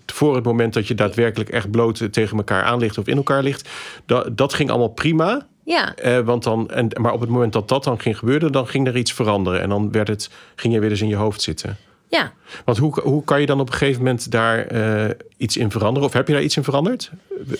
voor 0.07 0.35
het 0.35 0.45
moment 0.45 0.75
dat 0.75 0.89
je 0.89 0.95
daadwerkelijk 0.95 1.51
echt 1.51 1.71
bloot 1.71 2.13
tegen 2.13 2.37
elkaar 2.37 2.63
aan 2.63 2.79
ligt 2.79 2.99
of 2.99 3.07
in 3.07 3.17
elkaar 3.17 3.43
ligt, 3.43 3.69
dat, 4.07 4.37
dat 4.37 4.55
ging 4.55 4.71
allemaal 4.71 4.89
prima. 4.89 5.47
ja, 5.65 5.95
Eh, 5.95 6.19
want 6.19 6.43
dan, 6.43 6.71
en, 6.71 6.89
maar 7.01 7.13
op 7.13 7.21
het 7.21 7.29
moment 7.31 7.53
dat 7.53 7.69
dat 7.69 7.85
dan 7.85 8.01
ging 8.01 8.19
gebeuren, 8.19 8.53
dan 8.53 8.67
ging 8.69 8.87
er 8.87 8.97
iets 8.97 9.13
veranderen. 9.13 9.61
En 9.61 9.69
dan 9.69 9.93
werd 9.93 10.09
het, 10.09 10.31
ging 10.57 10.75
je 10.75 10.81
weer 10.81 10.91
eens 10.91 11.01
in 11.03 11.09
je 11.09 11.17
hoofd 11.17 11.43
zitten. 11.43 11.77
Ja. 12.15 12.33
Want 12.65 12.79
hoe, 12.79 13.01
hoe 13.01 13.25
kan 13.25 13.41
je 13.41 13.47
dan 13.47 13.61
op 13.61 13.67
een 13.67 13.73
gegeven 13.73 14.03
moment 14.03 14.31
daar 14.31 14.67
eh, 14.67 15.11
iets 15.37 15.57
in 15.57 15.71
veranderen? 15.71 16.09
Of 16.09 16.15
heb 16.15 16.27
je 16.27 16.33
daar 16.33 16.43
iets 16.43 16.57
in 16.57 16.65
veranderd? 16.65 17.11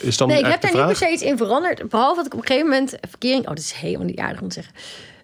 Is 0.01 0.17
dan 0.17 0.29
Nee, 0.29 0.39
ik 0.39 0.47
heb 0.47 0.61
daar 0.61 0.75
niet 0.75 0.87
per 0.87 0.97
se 0.97 1.13
iets 1.13 1.23
in 1.23 1.37
veranderd. 1.37 1.89
Behalve 1.89 2.17
dat 2.17 2.27
ik 2.27 2.35
op 2.35 2.41
een 2.41 2.47
gegeven 2.47 2.69
moment 2.69 2.97
verkering... 3.09 3.43
Oh, 3.43 3.49
dat 3.49 3.59
is 3.59 3.73
helemaal 3.73 4.07
niet 4.07 4.19
aardig 4.19 4.41
om 4.41 4.49
te 4.49 4.55
zeggen. 4.55 4.75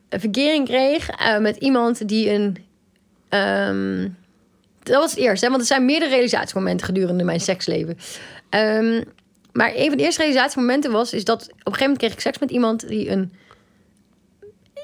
Een 0.09 0.21
verkering 0.21 0.67
kreeg 0.67 1.09
eh, 1.09 1.39
met 1.39 1.57
iemand 1.57 2.09
die 2.09 2.31
een... 2.31 2.57
ehm, 3.29 4.09
dat 4.83 5.01
was 5.01 5.11
het 5.11 5.21
eerste, 5.21 5.45
hè, 5.45 5.51
want 5.51 5.63
er 5.63 5.69
zijn 5.69 5.85
meerdere 5.85 6.11
realisatiemomenten 6.11 6.87
gedurende 6.87 7.25
mijn 7.25 7.41
seksleven. 7.41 7.99
Ehm, 8.49 9.03
maar 9.53 9.73
een 9.75 9.89
van 9.89 9.97
de 9.97 10.03
eerste 10.03 10.21
realisatiemomenten 10.21 10.93
was... 10.93 11.13
Is 11.13 11.25
dat 11.25 11.43
op 11.43 11.49
een 11.49 11.57
gegeven 11.57 11.83
moment 11.83 11.99
kreeg 11.99 12.13
ik 12.13 12.21
seks 12.21 12.39
met 12.39 12.51
iemand 12.51 12.89
die 12.89 13.11
een... 13.11 13.33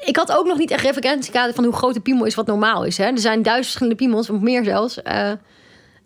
Ik 0.04 0.16
had 0.16 0.32
ook 0.32 0.46
nog 0.46 0.58
niet 0.58 0.70
echt 0.70 0.84
referentiekader 0.84 1.54
van 1.54 1.64
hoe 1.64 1.72
groot 1.72 1.94
de 1.94 2.00
piemel 2.00 2.24
is 2.24 2.34
wat 2.34 2.46
normaal 2.46 2.84
is. 2.84 2.98
Hè? 2.98 3.04
Er 3.04 3.18
zijn 3.18 3.42
duizend 3.42 3.64
verschillende 3.66 3.94
piemels, 4.04 4.30
of 4.30 4.40
meer 4.40 4.64
zelfs. 4.64 5.02
Eh, 5.02 5.32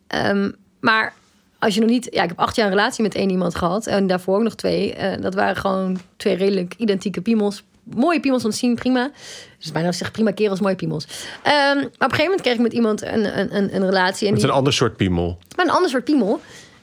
ehm, 0.07 0.51
maar 0.81 1.15
als 1.59 1.75
je 1.75 1.81
nog 1.81 1.89
niet... 1.91 2.09
Ja, 2.11 2.23
ik 2.23 2.29
heb 2.29 2.39
acht 2.39 2.57
jaar 2.57 2.67
een 2.67 2.73
relatie 2.73 3.03
met 3.03 3.15
één 3.15 3.31
iemand 3.31 3.55
gehad. 3.55 3.87
En 3.87 4.07
daarvoor 4.07 4.37
ook 4.37 4.43
nog 4.43 4.55
twee. 4.55 4.95
Eh, 4.95 5.21
dat 5.23 5.35
waren 5.35 5.57
gewoon 5.57 6.01
twee 6.17 6.37
redelijk 6.37 6.75
identieke 6.79 7.21
piemels. 7.21 7.63
Mooie 7.85 8.21
piemels 8.21 8.45
om 8.45 8.51
te 8.51 8.57
zien, 8.57 8.75
prima. 8.75 9.11
Dus 9.59 9.73
bijna 9.73 9.93
zeg 9.93 10.11
prima 10.11 10.31
kerels, 10.31 10.61
mooie 10.61 10.75
piemels. 10.75 11.07
Ehm, 11.43 11.53
maar 11.77 11.85
op 11.85 11.85
een 11.85 12.11
gegeven 12.11 12.25
moment 12.25 12.41
kreeg 12.41 12.55
ik 12.55 12.61
met 12.61 12.73
iemand 12.73 13.03
een, 13.03 13.39
een, 13.39 13.57
een, 13.57 13.75
een 13.75 13.85
relatie. 13.85 14.27
En 14.27 14.33
Met 14.33 14.41
die, 14.43 14.51
een 14.51 14.57
ander 14.57 14.73
soort 14.73 14.97
piemel. 14.97 15.39
maar 15.57 15.67
een 15.67 15.73
ander 15.73 15.91
soort 15.91 16.05
piemel. 16.05 16.41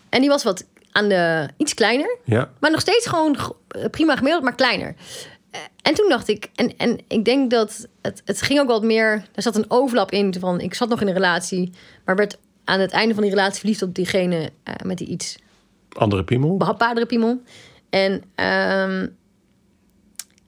En 0.09 0.19
die 0.19 0.29
was 0.29 0.43
wat 0.43 0.65
aan 0.91 1.07
de... 1.09 1.47
Iets 1.57 1.73
kleiner. 1.73 2.17
Ja. 2.23 2.49
Maar 2.59 2.71
nog 2.71 2.79
steeds 2.81 3.05
gewoon 3.07 3.37
g- 3.37 3.51
prima 3.91 4.15
gemiddeld, 4.15 4.43
maar 4.43 4.55
kleiner. 4.55 4.95
En 5.81 5.93
toen 5.93 6.09
dacht 6.09 6.27
ik, 6.27 6.49
en, 6.55 6.77
en 6.77 6.99
ik 7.07 7.25
denk 7.25 7.51
dat 7.51 7.87
het, 8.01 8.21
het 8.25 8.41
ging 8.41 8.59
ook 8.59 8.67
wat 8.67 8.83
meer. 8.83 9.27
Er 9.33 9.41
zat 9.41 9.55
een 9.55 9.65
overlap 9.71 10.11
in 10.11 10.33
van 10.39 10.59
ik 10.59 10.73
zat 10.73 10.89
nog 10.89 11.01
in 11.01 11.07
een 11.07 11.13
relatie, 11.13 11.71
maar 12.05 12.15
werd 12.15 12.37
aan 12.63 12.79
het 12.79 12.91
einde 12.91 13.13
van 13.13 13.23
die 13.23 13.31
relatie 13.31 13.59
verliefd 13.59 13.81
op 13.81 13.95
diegene 13.95 14.49
eh, 14.63 14.73
met 14.85 14.97
die 14.97 15.07
iets 15.07 15.37
Andere 15.89 16.23
piemel. 16.23 16.57
behapbaardere 16.57 17.05
piemel. 17.05 17.41
En 17.89 18.23
ehm 18.35 19.07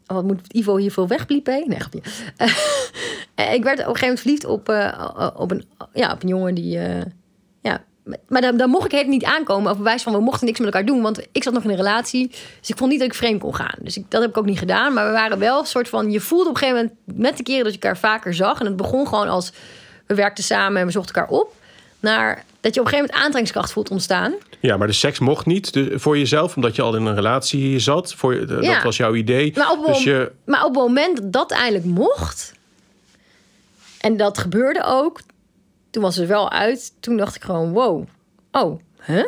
oh, 0.07 0.15
wat 0.15 0.23
moet 0.23 0.53
Ivo 0.53 0.77
hier 0.77 0.91
veel 0.91 1.07
wegbliepen? 1.07 1.63
Nee, 1.67 1.79
grapje. 1.79 2.01
Eh, 3.35 3.53
ik 3.53 3.63
werd 3.63 3.79
op 3.79 3.85
een 3.85 3.95
gegeven 3.95 4.07
moment 4.07 4.19
verliefd 4.19 4.45
op, 4.45 4.69
eh, 4.69 5.31
op, 5.35 5.51
een, 5.51 5.63
ja, 5.93 6.11
op 6.11 6.23
een 6.23 6.29
jongen 6.29 6.55
die... 6.55 6.79
maar 8.27 8.41
dan, 8.41 8.57
dan 8.57 8.69
mocht 8.69 8.85
ik 8.94 9.00
het 9.00 9.07
niet 9.07 9.23
aankomen 9.23 9.71
op 9.71 9.77
bewijs 9.77 10.03
van 10.03 10.13
we 10.13 10.19
mochten 10.19 10.45
niks 10.45 10.59
met 10.59 10.67
elkaar 10.67 10.85
doen, 10.85 11.01
want 11.01 11.27
ik 11.31 11.44
zat 11.44 11.53
nog 11.53 11.63
in 11.63 11.69
een 11.69 11.75
relatie, 11.75 12.27
dus 12.59 12.69
ik 12.69 12.77
vond 12.77 12.89
niet 12.89 13.00
dat 13.00 13.07
ik 13.07 13.13
vreemd 13.15 13.39
kon 13.41 13.56
gaan. 13.56 13.75
Dus 13.79 13.97
ik, 13.97 14.03
dat 14.07 14.21
heb 14.21 14.29
ik 14.29 14.38
ook 14.38 14.45
niet 14.45 14.59
gedaan, 14.59 14.94
maar 14.94 15.06
we 15.06 15.11
waren 15.11 15.39
wel 15.39 15.59
een 15.59 15.65
soort 15.65 15.89
van, 15.89 16.11
je 16.11 16.19
voelde 16.19 16.50
op 16.50 16.56
een 16.56 16.57
gegeven 16.61 16.91
moment 17.06 17.19
met 17.21 17.38
de 17.38 17.44
keren 17.44 17.63
dat 17.63 17.73
je 17.73 17.79
elkaar 17.79 17.97
vaker 17.97 18.33
zag 18.33 18.59
en 18.59 18.65
het 18.65 18.75
begon 18.75 19.07
gewoon 19.07 19.27
als 19.27 19.51
we 20.06 20.15
werkten 20.15 20.44
samen 20.44 20.79
en 20.79 20.85
we 20.85 20.91
zochten 20.91 21.15
elkaar 21.15 21.31
op, 21.31 21.53
naar 22.00 22.44
dat 22.61 22.73
je 22.73 22.79
op 22.79 22.85
een 22.85 22.91
gegeven 22.91 22.97
moment 22.97 23.13
aantrekkingskracht 23.13 23.71
voelt 23.71 23.89
ontstaan. 23.89 24.33
Ja, 24.59 24.77
maar 24.77 24.88
de 24.88 24.94
seks 24.94 25.19
mocht 25.19 25.45
niet 25.45 25.73
dus 25.73 25.88
voor 26.01 26.17
jezelf, 26.17 26.56
omdat 26.56 26.75
je 26.75 26.81
al 26.81 26.95
in 26.95 27.06
een 27.06 27.15
relatie 27.15 27.79
zat. 27.79 28.13
Voor, 28.13 28.33
je- 28.33 28.57
Ja. 28.61 28.73
Dat 28.73 28.83
was 28.83 28.97
jouw 28.97 29.16
idee. 29.16 29.51
Maar 29.56 29.71
op, 29.71 29.85
dus 29.85 30.04
je, 30.04 30.31
maar 30.45 30.66
op 30.66 30.75
het 30.75 30.83
moment 30.83 31.18
dat 31.18 31.31
dat 31.33 31.51
eindelijk 31.51 31.85
mocht, 31.85 32.54
en 34.01 34.18
dat 34.18 34.37
gebeurde 34.37 34.83
ook, 34.85 35.19
toen 35.89 36.03
was 36.03 36.15
het 36.15 36.27
wel 36.27 36.51
uit. 36.51 36.93
Toen 36.99 37.17
dacht 37.17 37.35
ik 37.35 37.43
gewoon, 37.43 37.71
wow, 37.71 38.03
oh, 38.51 38.79
hè? 38.97 39.25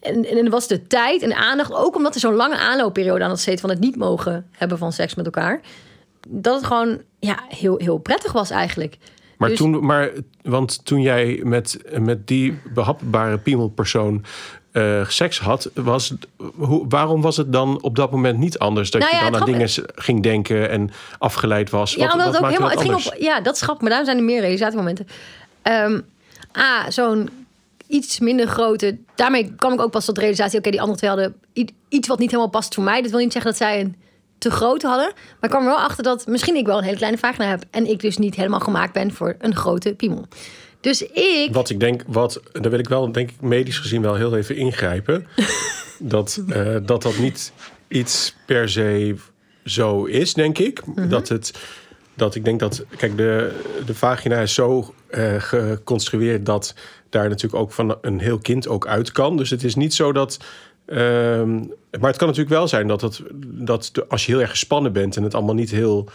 En, 0.00 0.24
en 0.24 0.50
was 0.50 0.68
de 0.68 0.86
tijd 0.86 1.22
en 1.22 1.28
de 1.28 1.36
aandacht, 1.36 1.72
ook 1.72 1.96
omdat 1.96 2.14
er 2.14 2.20
zo'n 2.20 2.34
lange 2.34 2.56
aanloopperiode 2.56 3.24
aan 3.24 3.30
het 3.30 3.40
zit 3.40 3.60
van 3.60 3.70
het 3.70 3.80
niet 3.80 3.96
mogen 3.96 4.46
hebben 4.50 4.78
van 4.78 4.92
seks 4.92 5.14
met 5.14 5.24
elkaar, 5.24 5.60
dat 6.28 6.54
het 6.54 6.64
gewoon 6.64 7.02
ja, 7.18 7.44
heel, 7.48 7.76
heel 7.78 7.98
prettig 7.98 8.32
was 8.32 8.50
eigenlijk. 8.50 8.98
maar 9.38 9.48
Dus- 9.48 9.58
toen, 9.58 9.86
maar, 9.86 10.10
want 10.42 10.84
toen 10.84 11.00
jij 11.00 11.40
met, 11.44 11.78
met 12.00 12.26
die 12.26 12.58
behapbare 12.74 13.38
piemelpersoon 13.38 14.24
eh 14.76 15.08
seks 15.08 15.38
had, 15.38 15.70
was, 15.74 16.14
hoe, 16.54 16.84
waarom 16.88 17.22
was 17.22 17.36
het 17.36 17.52
dan 17.52 17.82
op 17.82 17.96
dat 17.96 18.10
moment 18.10 18.38
niet 18.38 18.58
anders? 18.58 18.90
Dat 18.90 19.00
Nou 19.00 19.16
je 19.16 19.22
ja, 19.22 19.30
dan 19.30 19.40
aan 19.40 19.46
dingen 19.46 19.68
ging 19.94 20.22
denken 20.22 20.70
en 20.70 20.90
afgeleid 21.18 21.70
was. 21.70 21.94
Ja, 21.94 22.04
Wat- 22.04 22.12
omdat 22.12 22.24
wat 22.26 22.34
het 22.34 22.44
ook 22.44 22.50
helemaal. 22.50 22.70
Het 22.70 22.80
ging 22.80 23.14
op. 23.14 23.22
Ja, 23.22 23.40
dat 23.40 23.58
grappig, 23.58 23.80
maar 23.80 23.90
daarom 23.90 24.08
zijn 24.08 24.18
er 24.18 24.24
meer 24.24 24.40
realisatiemomenten. 24.40 25.06
Ehm 25.62 26.00
ah, 26.52 26.88
zo'n 26.88 27.30
iets 27.86 28.20
minder 28.20 28.46
grote. 28.46 28.98
Daarmee 29.14 29.54
kwam 29.56 29.72
ik 29.72 29.80
ook 29.80 29.90
pas 29.90 30.04
tot 30.04 30.14
de 30.14 30.20
realisatie. 30.20 30.58
Oké, 30.58 30.70
die 30.70 30.80
andere 30.80 30.98
twee 30.98 31.10
hadden 31.10 31.34
iets 31.88 32.08
wat 32.08 32.18
niet 32.18 32.30
helemaal 32.30 32.50
past 32.50 32.74
voor 32.74 32.84
mij. 32.84 33.02
Dat 33.02 33.10
wil 33.10 33.20
niet 33.20 33.32
zeggen 33.32 33.50
dat 33.50 33.60
zij 33.60 33.80
een 33.80 33.96
te 34.38 34.50
grote 34.50 34.86
hadden. 34.86 35.12
Maar 35.14 35.36
ik 35.40 35.50
kwam 35.50 35.62
er 35.62 35.68
wel 35.68 35.78
achter 35.78 36.04
dat 36.04 36.26
misschien 36.26 36.56
ik 36.56 36.66
wel 36.66 36.78
een 36.78 36.84
hele 36.84 36.96
kleine 36.96 37.18
vagina 37.18 37.46
heb. 37.48 37.64
En 37.70 37.86
ik 37.90 38.00
dus 38.00 38.16
niet 38.16 38.34
helemaal 38.34 38.60
gemaakt 38.60 38.92
ben 38.92 39.12
voor 39.12 39.36
een 39.38 39.54
grote 39.54 39.94
piemel. 39.94 40.26
Dus 40.86 41.02
ik. 41.02 41.48
Wat 41.52 41.70
ik 41.70 41.80
denk, 41.80 42.02
wat, 42.06 42.40
daar 42.52 42.70
wil 42.70 42.78
ik 42.78 42.88
wel, 42.88 43.12
denk 43.12 43.30
ik, 43.30 43.40
medisch 43.40 43.78
gezien 43.78 44.02
wel 44.02 44.14
heel 44.14 44.36
even 44.36 44.56
ingrijpen. 44.56 45.26
dat, 45.98 46.42
eh, 46.48 46.76
dat 46.82 47.02
dat 47.02 47.18
niet 47.18 47.52
iets 47.88 48.36
per 48.46 48.68
se 48.68 49.14
zo 49.64 50.04
is, 50.04 50.34
denk 50.34 50.58
ik. 50.58 50.86
Mhm. 50.86 51.08
Dat 51.08 51.28
het, 51.28 51.52
dat 52.14 52.34
ik 52.34 52.44
denk 52.44 52.60
dat, 52.60 52.84
kijk, 52.96 53.16
de, 53.16 53.60
de 53.86 53.94
vagina 53.94 54.40
is 54.40 54.54
zo 54.54 54.94
eh, 55.06 55.34
geconstrueerd 55.38 56.46
dat 56.46 56.74
daar 57.10 57.28
natuurlijk 57.28 57.62
ook 57.62 57.72
van 57.72 57.98
een 58.00 58.20
heel 58.20 58.38
kind 58.38 58.68
ook 58.68 58.86
uit 58.86 59.12
kan. 59.12 59.36
Dus 59.36 59.50
het 59.50 59.64
is 59.64 59.74
niet 59.74 59.94
zo 59.94 60.12
dat. 60.12 60.38
ehm, 60.86 61.54
maar 62.00 62.10
het 62.10 62.16
kan 62.16 62.28
natuurlijk 62.28 62.56
wel 62.56 62.68
zijn 62.68 62.86
dat, 62.86 63.00
het, 63.00 63.22
dat 63.42 63.88
de- 63.92 64.06
als 64.08 64.26
je 64.26 64.32
heel 64.32 64.40
erg 64.40 64.50
gespannen 64.50 64.92
bent 64.92 65.16
en 65.16 65.22
het 65.22 65.34
allemaal 65.34 65.54
niet 65.54 65.70
heel 65.70 66.08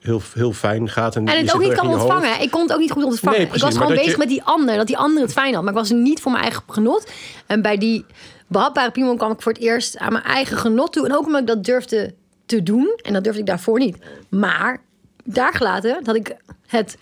heel, 0.00 0.20
heel 0.34 0.52
fijn 0.52 0.88
gaat. 0.88 1.16
En, 1.16 1.26
En 1.28 1.36
het 1.38 1.54
ook 1.54 1.60
niet 1.60 1.72
kan 1.72 1.86
hoofd. 1.86 2.02
ontvangen. 2.02 2.40
Ik 2.40 2.50
kon 2.50 2.62
het 2.62 2.72
ook 2.72 2.78
niet 2.78 2.90
goed 2.90 3.04
ontvangen. 3.04 3.38
Nee, 3.38 3.46
precies, 3.46 3.68
ik 3.68 3.68
was 3.74 3.80
gewoon 3.80 3.96
bezig 3.96 4.12
je- 4.12 4.18
met 4.18 4.28
die 4.28 4.42
ander. 4.42 4.76
Dat 4.76 4.86
die 4.86 4.98
ander 4.98 5.22
het 5.22 5.32
fijn 5.32 5.54
had. 5.54 5.62
Maar 5.62 5.72
ik 5.72 5.78
was 5.78 5.90
er 5.90 5.96
niet 5.96 6.20
voor 6.20 6.30
mijn 6.32 6.42
eigen 6.44 6.62
genot. 6.66 7.10
En 7.46 7.62
bij 7.62 7.76
die 7.78 8.04
behapbare 8.46 8.90
piemel 8.90 9.16
kwam 9.16 9.30
ik 9.32 9.42
voor 9.42 9.52
het 9.52 9.60
eerst 9.62 9.98
aan 9.98 10.12
mijn 10.12 10.24
eigen 10.24 10.56
genot 10.56 10.92
toe. 10.92 11.06
En 11.06 11.16
ook 11.16 11.26
omdat 11.26 11.40
ik 11.40 11.46
dat 11.46 11.64
durfde 11.64 12.14
te 12.46 12.62
doen. 12.62 12.98
En 13.02 13.12
dat 13.12 13.22
durfde 13.24 13.40
ik 13.40 13.46
daarvoor 13.46 13.78
niet. 13.78 13.96
Maar 14.28 14.82
daar 15.24 15.54
gelaten 15.54 16.04
dat 16.04 16.14
ik 16.14 16.36
het 16.66 16.96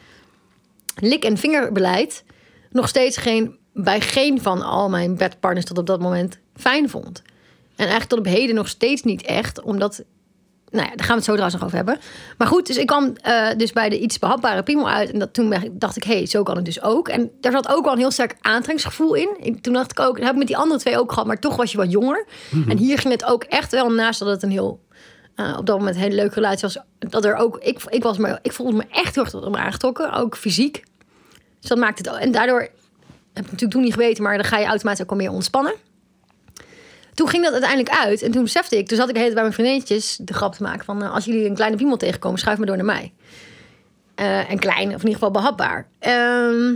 lik- 0.97 1.25
en 1.25 1.37
vingerbeleid 1.37 2.25
nog 2.71 2.89
steeds 2.89 3.17
geen, 3.17 3.57
bij 3.73 4.01
geen 4.01 4.43
van 4.43 4.63
al 4.63 4.89
mijn 4.89 5.17
bedpartners 5.17 5.67
tot 5.67 5.79
op 5.79 5.87
dat 5.87 6.01
moment 6.01 6.39
fijn 6.57 6.89
vond. 6.91 7.23
En 7.77 7.87
eigenlijk 7.87 8.09
tot 8.11 8.19
op 8.19 8.25
heden 8.27 8.55
nog 8.55 8.69
steeds 8.69 9.03
niet 9.03 9.23
echt. 9.23 9.63
Omdat 9.63 10.03
nou 10.71 10.85
ja, 10.89 10.95
daar 10.97 11.07
gaan 11.07 11.07
we 11.09 11.15
het 11.15 11.25
zo 11.25 11.33
trouwens 11.33 11.55
nog 11.55 11.65
over 11.65 11.77
hebben. 11.77 11.99
Maar 12.39 12.49
goed, 12.49 12.67
dus 12.67 12.77
ik 12.77 12.87
kwam 12.87 13.13
eh, 13.23 13.47
dus 13.57 13.73
bij 13.73 13.89
de 13.89 13.99
iets 13.99 14.19
behapbare 14.19 14.63
piemel 14.63 14.89
uit. 14.89 15.11
En 15.13 15.19
dat, 15.19 15.35
toen 15.35 15.55
dacht 15.73 15.97
ik, 15.97 16.05
hé, 16.05 16.17
hey, 16.17 16.27
zo 16.27 16.43
kan 16.43 16.57
het 16.57 16.65
dus 16.65 16.83
ook. 16.83 17.09
En 17.09 17.31
daar 17.41 17.53
zat 17.53 17.69
ook 17.69 17.85
wel 17.85 17.93
een 17.93 17.99
heel 17.99 18.11
sterk 18.11 18.37
aantrekkingsgevoel 18.41 19.15
in. 19.15 19.37
Ik- 19.41 19.63
toen 19.63 19.73
dacht 19.73 19.91
ik 19.91 20.01
ook, 20.01 20.15
dat 20.17 20.25
heb 20.25 20.33
ik 20.33 20.39
met 20.39 20.47
die 20.47 20.57
andere 20.57 20.81
twee 20.81 20.99
ook 20.99 21.11
gehad. 21.13 21.27
Maar 21.27 21.39
toch 21.41 21.57
was 21.57 21.73
je 21.73 21.79
wat 21.79 21.91
jonger. 21.91 22.27
En 22.69 22.77
hier 22.77 22.99
ging 22.99 23.13
het 23.13 23.25
ook 23.25 23.45
echt 23.45 23.71
wel, 23.71 23.91
naast 23.91 24.19
dat 24.19 24.29
het 24.29 24.43
een 24.43 24.51
heel... 24.51 24.81
eh, 25.35 25.55
op 25.59 25.67
dat 25.67 25.79
moment 25.79 25.97
een 25.97 26.03
hele 26.03 26.15
leuke 26.15 26.35
relatie 26.35 26.61
was. 26.63 26.79
Dat 26.99 27.25
er 27.25 27.35
ook, 27.37 27.59
ik, 27.59 27.81
ik, 27.89 28.03
was 28.03 28.19
me, 28.19 28.39
ik 28.43 28.53
voelde 28.53 28.77
me 28.77 28.85
echt 28.91 29.15
heel 29.15 29.25
erg 29.25 29.33
tot 29.33 29.51
me 29.51 29.57
aangetrokken. 29.57 30.13
Ook 30.13 30.37
fysiek. 30.37 30.83
Dus 31.61 31.69
dat 31.69 31.79
maakt 31.79 31.99
het... 31.99 32.07
En 32.07 32.33
daardoor, 32.33 32.61
heb 32.61 33.45
ik 33.45 33.51
natuurlijk 33.51 33.71
toen 33.73 33.83
niet 33.83 33.93
geweten. 33.93 34.23
Maar 34.23 34.37
dan 34.37 34.45
ga 34.47 34.59
je 34.59 34.67
automatisch 34.67 35.03
ook 35.03 35.09
wel 35.11 35.19
meer 35.19 35.31
ontspannen 35.31 35.73
toen 37.19 37.29
ging 37.29 37.43
dat 37.43 37.53
uiteindelijk 37.53 37.95
uit. 37.95 38.23
En 38.23 38.31
toen 38.31 38.43
besefte 38.43 38.79
ik, 38.79 38.89
toen 38.89 38.97
zat 38.97 39.09
ik 39.09 39.15
de 39.15 39.21
hele 39.21 39.35
tijd 39.35 39.35
bij 39.35 39.43
mijn 39.43 39.55
vriendinnetjes 39.55 40.19
de 40.21 40.35
grap 40.35 40.55
te 40.55 40.63
maken 40.63 40.85
van... 40.85 41.03
eh, 41.03 41.15
als 41.15 41.25
jullie 41.25 41.49
een 41.49 41.55
kleine 41.55 41.77
piemel 41.77 41.97
tegenkomen, 41.97 42.39
schuif 42.39 42.59
maar 42.59 42.67
door 42.67 42.77
naar 42.77 42.85
mij. 42.85 43.13
Eh, 44.15 44.51
en 44.51 44.59
klein, 44.59 44.87
of 44.87 45.03
in 45.03 45.09
ieder 45.09 45.13
geval 45.13 45.31
behapbaar. 45.31 45.89
Ehm, 45.99 46.75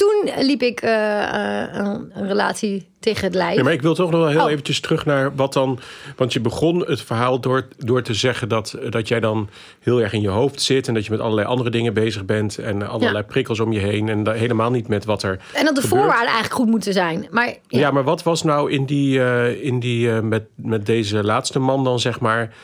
toen 0.00 0.44
liep 0.46 0.62
ik 0.62 0.80
eh, 0.80 1.22
eh, 1.62 1.68
een, 1.72 2.12
relatie 2.26 2.88
tegen 3.00 3.24
het 3.24 3.34
lijf. 3.34 3.54
Nee, 3.54 3.64
maar 3.64 3.72
ik 3.72 3.82
wil 3.82 3.94
toch 3.94 4.10
nog 4.10 4.20
wel 4.20 4.28
heel 4.28 4.44
Oh. 4.44 4.50
eventjes 4.50 4.80
terug 4.80 5.04
naar 5.04 5.34
wat 5.34 5.52
dan... 5.52 5.78
Want 6.16 6.32
je 6.32 6.40
begon 6.40 6.84
het 6.86 7.02
verhaal 7.02 7.40
door, 7.40 7.68
door 7.78 8.02
te 8.02 8.14
zeggen 8.14 8.48
dat, 8.48 8.74
dat 8.90 9.08
jij 9.08 9.20
dan 9.20 9.48
heel 9.80 10.00
erg 10.00 10.12
in 10.12 10.20
je 10.20 10.28
hoofd 10.28 10.62
zit... 10.62 10.88
en 10.88 10.94
dat 10.94 11.04
je 11.04 11.10
met 11.10 11.20
allerlei 11.20 11.46
andere 11.46 11.70
dingen 11.70 11.94
bezig 11.94 12.24
bent... 12.24 12.58
en 12.58 12.88
allerlei 12.88 13.16
Ja. 13.16 13.22
prikkels 13.32 13.60
om 13.60 13.72
je 13.72 13.78
heen... 13.80 14.08
en 14.08 14.22
da- 14.22 14.32
helemaal 14.32 14.70
niet 14.70 14.88
met 14.88 15.04
wat 15.04 15.22
er 15.22 15.38
en 15.52 15.64
dat 15.64 15.74
de 15.74 15.80
gebeurt. 15.80 15.86
voorwaarden 16.00 16.26
eigenlijk 16.32 16.54
goed 16.54 16.68
moeten 16.68 16.92
zijn. 16.92 17.26
Maar 17.30 17.46
ja, 17.46 17.78
Ja. 17.78 17.90
maar 17.90 18.04
wat 18.04 18.22
was 18.22 18.42
nou 18.42 18.70
in 18.70 18.84
die, 18.86 19.22
eh, 19.22 19.64
in 19.64 19.80
die 19.80 20.08
met, 20.10 20.44
met 20.54 20.86
deze 20.86 21.24
laatste 21.24 21.58
man 21.58 21.84
dan 21.84 21.98
zeg 21.98 22.20
maar... 22.20 22.54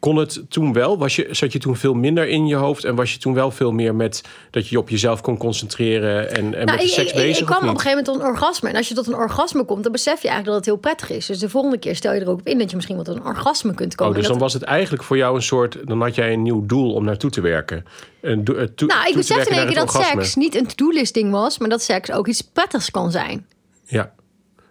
Kon 0.00 0.16
het 0.16 0.42
toen 0.48 0.72
wel? 0.72 0.98
Was 0.98 1.16
je, 1.16 1.26
zat 1.30 1.52
je 1.52 1.58
toen 1.58 1.76
veel 1.76 1.94
minder 1.94 2.28
in 2.28 2.46
je 2.46 2.54
hoofd? 2.54 2.84
En 2.84 2.94
was 2.94 3.12
je 3.12 3.18
toen 3.18 3.34
wel 3.34 3.50
veel 3.50 3.72
meer 3.72 3.94
met 3.94 4.22
dat 4.50 4.64
je 4.64 4.74
je 4.74 4.78
op 4.78 4.88
jezelf 4.88 5.20
kon 5.20 5.36
concentreren 5.36 6.30
en, 6.30 6.36
en 6.36 6.50
Nou, 6.50 6.64
met 6.64 6.82
ik, 6.82 6.88
seks 6.88 7.08
ik, 7.10 7.14
bezig? 7.14 7.36
ik 7.36 7.50
of 7.50 7.56
kwam 7.56 7.68
op 7.68 7.74
een 7.74 7.80
gegeven 7.80 7.98
moment 8.04 8.06
tot 8.06 8.16
een 8.16 8.34
orgasme. 8.34 8.68
En 8.68 8.76
als 8.76 8.88
je 8.88 8.94
tot 8.94 9.06
een 9.06 9.14
orgasme 9.14 9.64
komt, 9.64 9.82
dan 9.82 9.92
besef 9.92 10.22
je 10.22 10.28
eigenlijk 10.28 10.46
dat 10.46 10.54
het 10.56 10.64
heel 10.64 10.76
prettig 10.76 11.10
is. 11.10 11.26
Dus 11.26 11.38
de 11.38 11.48
volgende 11.48 11.78
keer 11.78 11.96
stel 11.96 12.12
je 12.14 12.20
er 12.20 12.28
ook 12.28 12.38
op 12.38 12.46
in 12.46 12.58
dat 12.58 12.68
je 12.70 12.76
misschien 12.76 12.96
wel 12.96 13.04
tot 13.04 13.16
een 13.16 13.24
orgasme 13.24 13.74
kunt 13.74 13.94
komen. 13.94 14.12
Oh, 14.12 14.18
dus 14.18 14.26
En 14.26 14.32
dan 14.32 14.42
was 14.42 14.52
het 14.52 14.62
eigenlijk 14.62 15.02
voor 15.02 15.16
jou 15.16 15.34
een 15.36 15.42
soort... 15.42 15.76
Dan 15.86 16.00
had 16.02 16.14
jij 16.14 16.32
een 16.32 16.42
nieuw 16.42 16.66
doel 16.66 16.92
om 16.94 17.04
naartoe 17.04 17.30
te 17.30 17.40
werken. 17.40 17.84
Een 18.20 18.44
do- 18.44 18.54
eh, 18.54 18.68
nou, 18.76 19.08
ik 19.08 19.14
besefte 19.14 19.50
in 19.50 19.56
één 19.56 19.66
keer 19.66 19.74
naar 19.76 19.84
dat 19.86 19.94
orgasme. 19.94 20.22
seks 20.22 20.34
niet 20.34 20.54
een 20.54 20.66
to-do-list 20.66 21.14
ding 21.14 21.30
was, 21.30 21.58
maar 21.58 21.68
dat 21.68 21.82
seks 21.82 22.12
ook 22.12 22.26
iets 22.26 22.40
prettigs 22.42 22.90
kan 22.90 23.10
zijn. 23.10 23.46
Ja, 23.84 24.12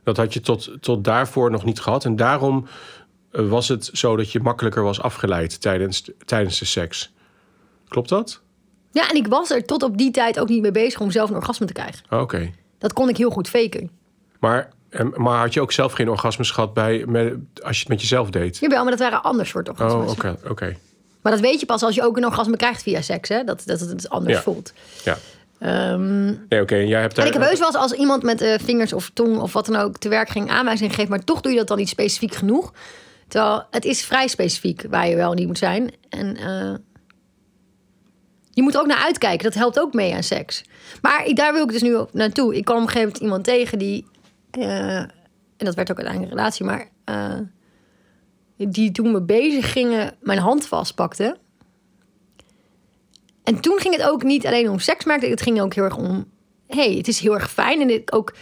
dat 0.04 0.18
had 0.18 0.34
je 0.34 0.40
tot, 0.42 0.72
tot 0.82 1.04
daarvoor 1.04 1.52
nog 1.52 1.66
niet 1.66 1.80
gehad. 1.80 2.06
En 2.06 2.16
daarom 2.16 2.68
was 3.32 3.68
het 3.68 3.90
zo 3.94 4.16
dat 4.16 4.32
je 4.32 4.40
makkelijker 4.40 4.84
was 4.84 5.02
afgeleid 5.02 5.62
tijdens, 5.62 6.10
tijdens 6.26 6.60
de 6.60 6.66
seks. 6.66 7.12
Klopt 7.88 8.10
dat? 8.10 8.42
Ja, 8.92 9.10
en 9.10 9.16
ik 9.16 9.28
was 9.28 9.50
er 9.52 9.66
tot 9.66 9.84
op 9.84 9.98
die 9.98 10.12
tijd 10.12 10.40
ook 10.40 10.50
niet 10.50 10.62
mee 10.62 10.72
bezig 10.72 11.00
om 11.00 11.12
zelf 11.12 11.30
een 11.30 11.36
orgasme 11.36 11.66
te 11.66 11.74
krijgen. 11.74 12.04
Oh, 12.10 12.22
Oké. 12.22 12.52
Dat 12.78 12.94
kon 12.94 13.10
ik 13.10 13.18
heel 13.18 13.30
goed 13.30 13.50
faken. 13.50 13.90
Maar, 14.40 14.70
en- 14.90 15.14
maar 15.16 15.40
had 15.40 15.54
je 15.54 15.62
ook 15.62 15.72
zelf 15.72 15.94
geen 15.94 16.10
orgasmes 16.10 16.52
gehad 16.52 16.74
bij, 16.74 17.04
met, 17.08 17.34
als 17.64 17.76
je 17.76 17.80
het 17.80 17.88
met 17.90 18.02
jezelf 18.02 18.30
deed? 18.30 18.58
Jawel, 18.58 18.82
maar 18.82 18.92
dat 18.92 19.00
waren 19.00 19.24
ander 19.24 19.46
soort 19.46 19.70
orgasmes. 19.70 20.04
Oh, 20.04 20.10
oké. 20.12 20.38
oké. 20.50 20.76
Maar 21.22 21.32
dat 21.32 21.42
weet 21.42 21.60
je 21.60 21.66
pas 21.66 21.84
als 21.84 21.96
je 21.96 22.04
ook 22.04 22.18
een 22.18 22.26
orgasme 22.26 22.58
krijgt 22.58 22.82
via 22.84 23.02
seks, 23.02 23.30
hè? 23.30 23.44
Dat, 23.44 23.62
dat 23.66 23.80
het 23.80 24.10
anders 24.10 24.36
Ja. 24.36 24.42
voelt. 24.42 24.74
Ja. 25.04 25.18
Ehm, 25.60 26.26
Nee, 26.50 26.62
oké. 26.62 26.76
Jij 26.76 27.02
hebt 27.02 27.16
daar... 27.16 27.26
en 27.26 27.32
ik 27.34 27.38
heb 27.40 27.48
heus 27.48 27.60
wel 27.60 27.68
eens 27.68 27.78
als 27.78 27.92
iemand 27.92 28.24
met 28.24 28.42
eh, 28.42 28.60
vingers 28.60 28.94
of 28.94 29.12
tong 29.14 29.40
of 29.40 29.54
wat 29.54 29.66
dan 29.66 29.76
ook 29.76 29.98
te 29.98 30.10
werk 30.10 30.30
ging 30.30 30.50
aanwijzing 30.50 30.96
geeft, 30.96 31.10
maar 31.10 31.24
toch 31.24 31.42
doe 31.42 31.52
je 31.52 31.58
dat 31.58 31.68
dan 31.68 31.78
niet 31.78 31.90
specifiek 31.90 32.36
genoeg. 32.36 32.74
Terwijl 33.30 33.64
het 33.72 33.86
is 33.86 34.06
vrij 34.06 34.28
specifiek 34.28 34.86
waar 34.90 35.08
je 35.08 35.16
wel 35.16 35.34
niet 35.34 35.48
moet 35.48 35.58
zijn. 35.58 35.92
En 36.10 36.36
eh, 36.38 36.74
je 38.50 38.62
moet 38.62 38.78
ook 38.78 38.86
naar 38.88 38.98
uitkijken. 39.04 39.44
Dat 39.44 39.54
helpt 39.54 39.80
ook 39.80 39.94
mee 39.94 40.14
aan 40.14 40.24
seks. 40.24 40.64
Maar 41.02 41.26
ik- 41.26 41.36
daar 41.36 41.54
wil 41.54 41.64
ik 41.64 41.72
dus 41.72 41.82
nu 41.82 41.96
op 41.96 42.14
naartoe. 42.14 42.56
Ik 42.56 42.66
kwam 42.66 42.78
op 42.78 42.84
een 42.84 42.90
gegeven 42.90 43.08
moment 43.08 43.24
iemand 43.24 43.44
tegen 43.44 43.80
die... 43.80 44.06
eh, 44.52 44.98
en 45.58 45.66
dat 45.66 45.76
werd 45.76 45.92
ook 45.92 45.98
uiteindelijk 45.98 46.32
een 46.32 46.38
relatie, 46.38 46.66
maar... 46.66 46.90
eh, 47.06 47.40
die 48.70 48.92
toen 48.92 49.14
we 49.14 49.22
bezig 49.22 49.72
gingen 49.72 50.16
mijn 50.22 50.40
hand 50.40 50.66
vastpakte. 50.68 51.38
En 53.44 53.60
toen 53.60 53.80
ging 53.80 53.96
het 53.96 54.04
ook 54.10 54.24
niet 54.24 54.46
alleen 54.46 54.70
om 54.70 54.80
seks, 54.80 55.06
maar 55.06 55.20
het 55.20 55.42
ging 55.42 55.62
ook 55.62 55.74
heel 55.74 55.84
erg 55.84 55.98
om... 55.98 56.26
hey, 56.68 56.94
het 56.94 57.08
is 57.08 57.20
heel 57.20 57.34
erg 57.34 57.52
fijn. 57.52 57.82
En 57.82 57.88
dit 57.88 58.12
ook 58.12 58.34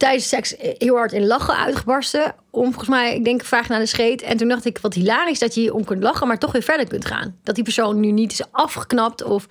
tijdens 0.00 0.28
seks 0.28 0.54
heel 0.58 0.96
hard 0.96 1.12
in 1.12 1.26
lachen 1.26 1.56
uitgebarsten. 1.56 2.34
Om 2.50 2.64
volgens 2.64 2.88
mij, 2.88 3.14
ik 3.14 3.24
denk, 3.24 3.44
vraag 3.44 3.68
naar 3.68 3.78
de 3.78 3.86
scheet. 3.86 4.22
En 4.22 4.36
toen 4.36 4.48
dacht 4.48 4.64
ik, 4.64 4.78
wat 4.78 4.94
hilarisch 4.94 5.38
dat 5.38 5.54
je 5.54 5.74
om 5.74 5.84
kunt 5.84 6.02
lachen, 6.02 6.26
maar 6.26 6.38
toch 6.38 6.52
weer 6.52 6.62
verder 6.62 6.88
kunt 6.88 7.04
gaan. 7.04 7.36
Dat 7.42 7.54
die 7.54 7.64
persoon 7.64 8.00
nu 8.00 8.10
niet 8.10 8.32
is 8.32 8.42
afgeknapt 8.50 9.22
of... 9.22 9.46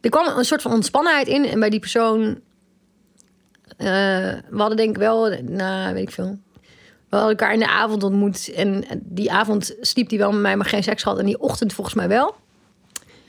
Er 0.00 0.10
kwam 0.10 0.38
een 0.38 0.44
soort 0.44 0.62
van 0.62 0.72
ontspannenheid 0.72 1.26
in. 1.26 1.44
En 1.44 1.60
bij 1.60 1.70
die 1.70 1.80
persoon... 1.80 2.40
eh, 3.76 3.86
we 4.48 4.56
hadden 4.56 4.76
denk 4.76 4.90
ik 4.90 4.96
wel, 4.96 5.28
nou, 5.42 5.94
weet 5.94 6.02
ik 6.02 6.10
veel... 6.10 6.38
We 7.08 7.16
hadden 7.16 7.30
elkaar 7.30 7.52
in 7.52 7.58
de 7.58 7.68
avond 7.68 8.02
ontmoet. 8.02 8.52
En 8.52 8.84
die 9.02 9.32
avond 9.32 9.76
sliep 9.80 10.08
hij 10.08 10.18
wel 10.18 10.32
met 10.32 10.40
mij, 10.40 10.56
maar 10.56 10.66
geen 10.66 10.82
seks 10.82 11.02
gehad. 11.02 11.18
En 11.18 11.26
die 11.26 11.40
ochtend 11.40 11.72
volgens 11.72 11.96
mij 11.96 12.08
wel. 12.08 12.34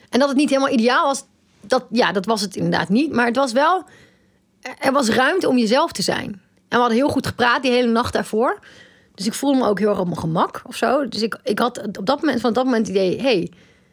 En 0.09 0.19
dat 0.19 0.27
het 0.29 0.37
niet 0.37 0.49
helemaal 0.49 0.73
ideaal 0.73 1.05
was, 1.05 1.23
dat, 1.61 1.85
ja, 1.91 2.11
dat 2.11 2.25
was 2.25 2.41
het 2.41 2.55
inderdaad 2.55 2.89
niet. 2.89 3.11
Maar 3.11 3.25
het 3.25 3.35
was 3.35 3.51
wel, 3.51 3.83
er 4.79 4.91
was 4.91 5.09
ruimte 5.09 5.49
om 5.49 5.57
jezelf 5.57 5.91
te 5.91 6.01
zijn. 6.01 6.45
En 6.69 6.75
we 6.75 6.77
hadden 6.77 6.97
heel 6.97 7.09
goed 7.09 7.27
gepraat 7.27 7.61
die 7.61 7.71
hele 7.71 7.91
nacht 7.91 8.13
daarvoor. 8.13 8.59
Dus 9.15 9.25
ik 9.25 9.33
voelde 9.33 9.57
me 9.57 9.67
ook 9.67 9.79
heel 9.79 9.89
erg 9.89 9.99
op 9.99 10.05
mijn 10.05 10.19
gemak 10.19 10.61
of 10.65 10.75
zo. 10.75 11.07
Dus 11.07 11.21
ik, 11.21 11.39
ik 11.43 11.59
had 11.59 11.97
op 11.97 12.05
dat 12.05 12.21
moment, 12.21 12.41
van 12.41 12.53
dat 12.53 12.65
moment 12.65 12.87
het 12.87 12.95
idee... 12.95 13.21
hey, 13.21 13.51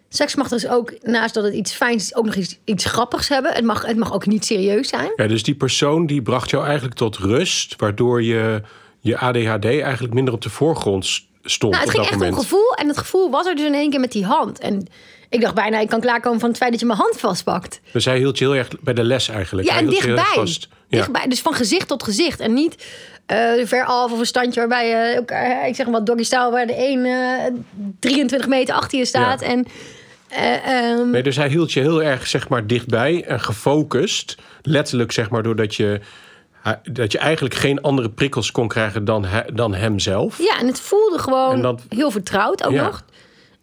seks 0.09 0.35
mag 0.35 0.49
dus 0.49 0.69
ook, 0.69 0.95
naast 1.02 1.35
dat 1.35 1.45
het 1.45 1.54
iets 1.54 1.73
fijns 1.73 2.02
is... 2.02 2.14
ook 2.14 2.25
nog 2.25 2.35
iets, 2.35 2.59
iets 2.64 2.85
grappigs 2.85 3.28
hebben. 3.28 3.52
Het 3.52 3.64
mag, 3.64 3.87
het 3.87 3.97
mag 3.97 4.12
ook 4.12 4.26
niet 4.26 4.45
serieus 4.45 4.88
zijn. 4.88 5.12
Ja, 5.16 5.26
dus 5.26 5.43
die 5.43 5.54
persoon 5.54 6.07
die 6.07 6.23
bracht 6.23 6.50
jou 6.50 6.64
eigenlijk 6.64 6.95
tot 6.95 7.16
rust... 7.16 7.75
waardoor 7.76 8.23
je, 8.23 8.62
je 9.00 9.19
ADHD 9.19 9.64
eigenlijk 9.64 10.14
minder 10.14 10.35
op 10.35 10.40
de 10.43 10.50
voorgrond 10.50 11.26
stond 11.43 11.73
Nou, 11.73 11.85
het 11.85 11.95
op 11.95 12.00
ging 12.00 12.02
dat 12.02 12.12
echt 12.12 12.21
moment. 12.21 12.37
om 12.37 12.43
gevoel. 12.43 12.75
En 12.75 12.88
het 12.88 12.99
gevoel 12.99 13.31
was 13.31 13.47
er 13.47 13.54
dus 13.54 13.66
in 13.66 13.75
één 13.75 13.90
keer 13.90 14.00
met 14.00 14.12
die 14.12 14.25
hand. 14.25 14.59
En 14.59 14.87
ik 15.35 15.41
dacht 15.41 15.55
bijna, 15.55 15.79
ik 15.81 15.88
kan 15.88 16.00
klaarkomen 16.00 16.41
van 16.41 16.49
het 16.49 16.59
feit 16.59 16.71
dat 16.71 16.81
je 16.81 16.87
mijn 16.87 16.99
hand 16.99 17.17
vastpakt. 17.21 17.81
Dus 17.93 18.05
hij 18.05 18.17
hield 18.19 18.38
je 18.38 18.45
heel 18.45 18.57
erg 18.57 18.69
bij 18.81 18.95
de 18.95 19.05
les 19.05 19.29
eigenlijk. 19.29 19.67
Ja, 19.69 19.75
Hij 19.75 19.83
en 19.83 19.88
dichtbij. 19.88 20.25
vast. 20.35 20.69
Ja. 20.88 20.99
dichtbij. 20.99 21.26
Dus 21.29 21.41
van 21.41 21.55
gezicht 21.55 21.88
tot 21.88 22.03
gezicht. 22.03 22.41
En 22.41 22.53
niet 22.55 22.87
eh 23.26 23.38
ver 23.64 23.85
af 23.85 24.12
of 24.12 24.19
een 24.19 24.26
standje 24.26 24.61
waarbij 24.61 24.88
je 24.88 24.95
elkaar, 25.14 25.69
ik 25.69 25.75
zeg 25.75 25.87
maar 25.87 26.05
doggy 26.05 26.23
style, 26.23 26.50
waar 26.50 26.67
de 26.67 26.75
een 26.88 27.05
eh 27.05 27.53
23 28.00 28.49
meter 28.49 28.75
achter 28.75 28.99
je 28.99 29.05
staat. 29.05 29.41
Ja. 29.41 29.47
En 29.47 29.67
eh, 30.29 30.67
ehm, 30.91 31.11
Nee, 31.11 31.23
dus 31.23 31.37
hij 31.37 31.49
hield 31.49 31.73
je 31.73 31.81
heel 31.81 32.03
erg 32.03 32.26
zeg 32.26 32.49
maar, 32.49 32.67
dichtbij 32.67 33.25
en 33.25 33.41
gefocust. 33.41 34.37
Letterlijk 34.62 35.12
zeg 35.12 35.31
maar 35.31 35.43
doordat 35.43 35.75
je, 35.75 36.00
dat 36.83 37.12
je 37.12 37.19
eigenlijk 37.19 37.55
geen 37.55 37.81
andere 37.83 38.11
prikkels 38.11 38.50
kon 38.50 38.69
krijgen 38.69 39.05
dan, 39.05 39.25
he- 39.25 39.53
dan 39.55 39.75
hemzelf. 39.75 40.38
ja, 40.38 40.59
en 40.59 40.67
het 40.67 40.81
voelde 40.81 41.19
gewoon 41.19 41.62
dat- 41.62 41.83
heel 41.88 42.11
vertrouwd 42.11 42.64
ook 42.64 42.73
Ja. 42.73 42.85
nog. 42.85 43.05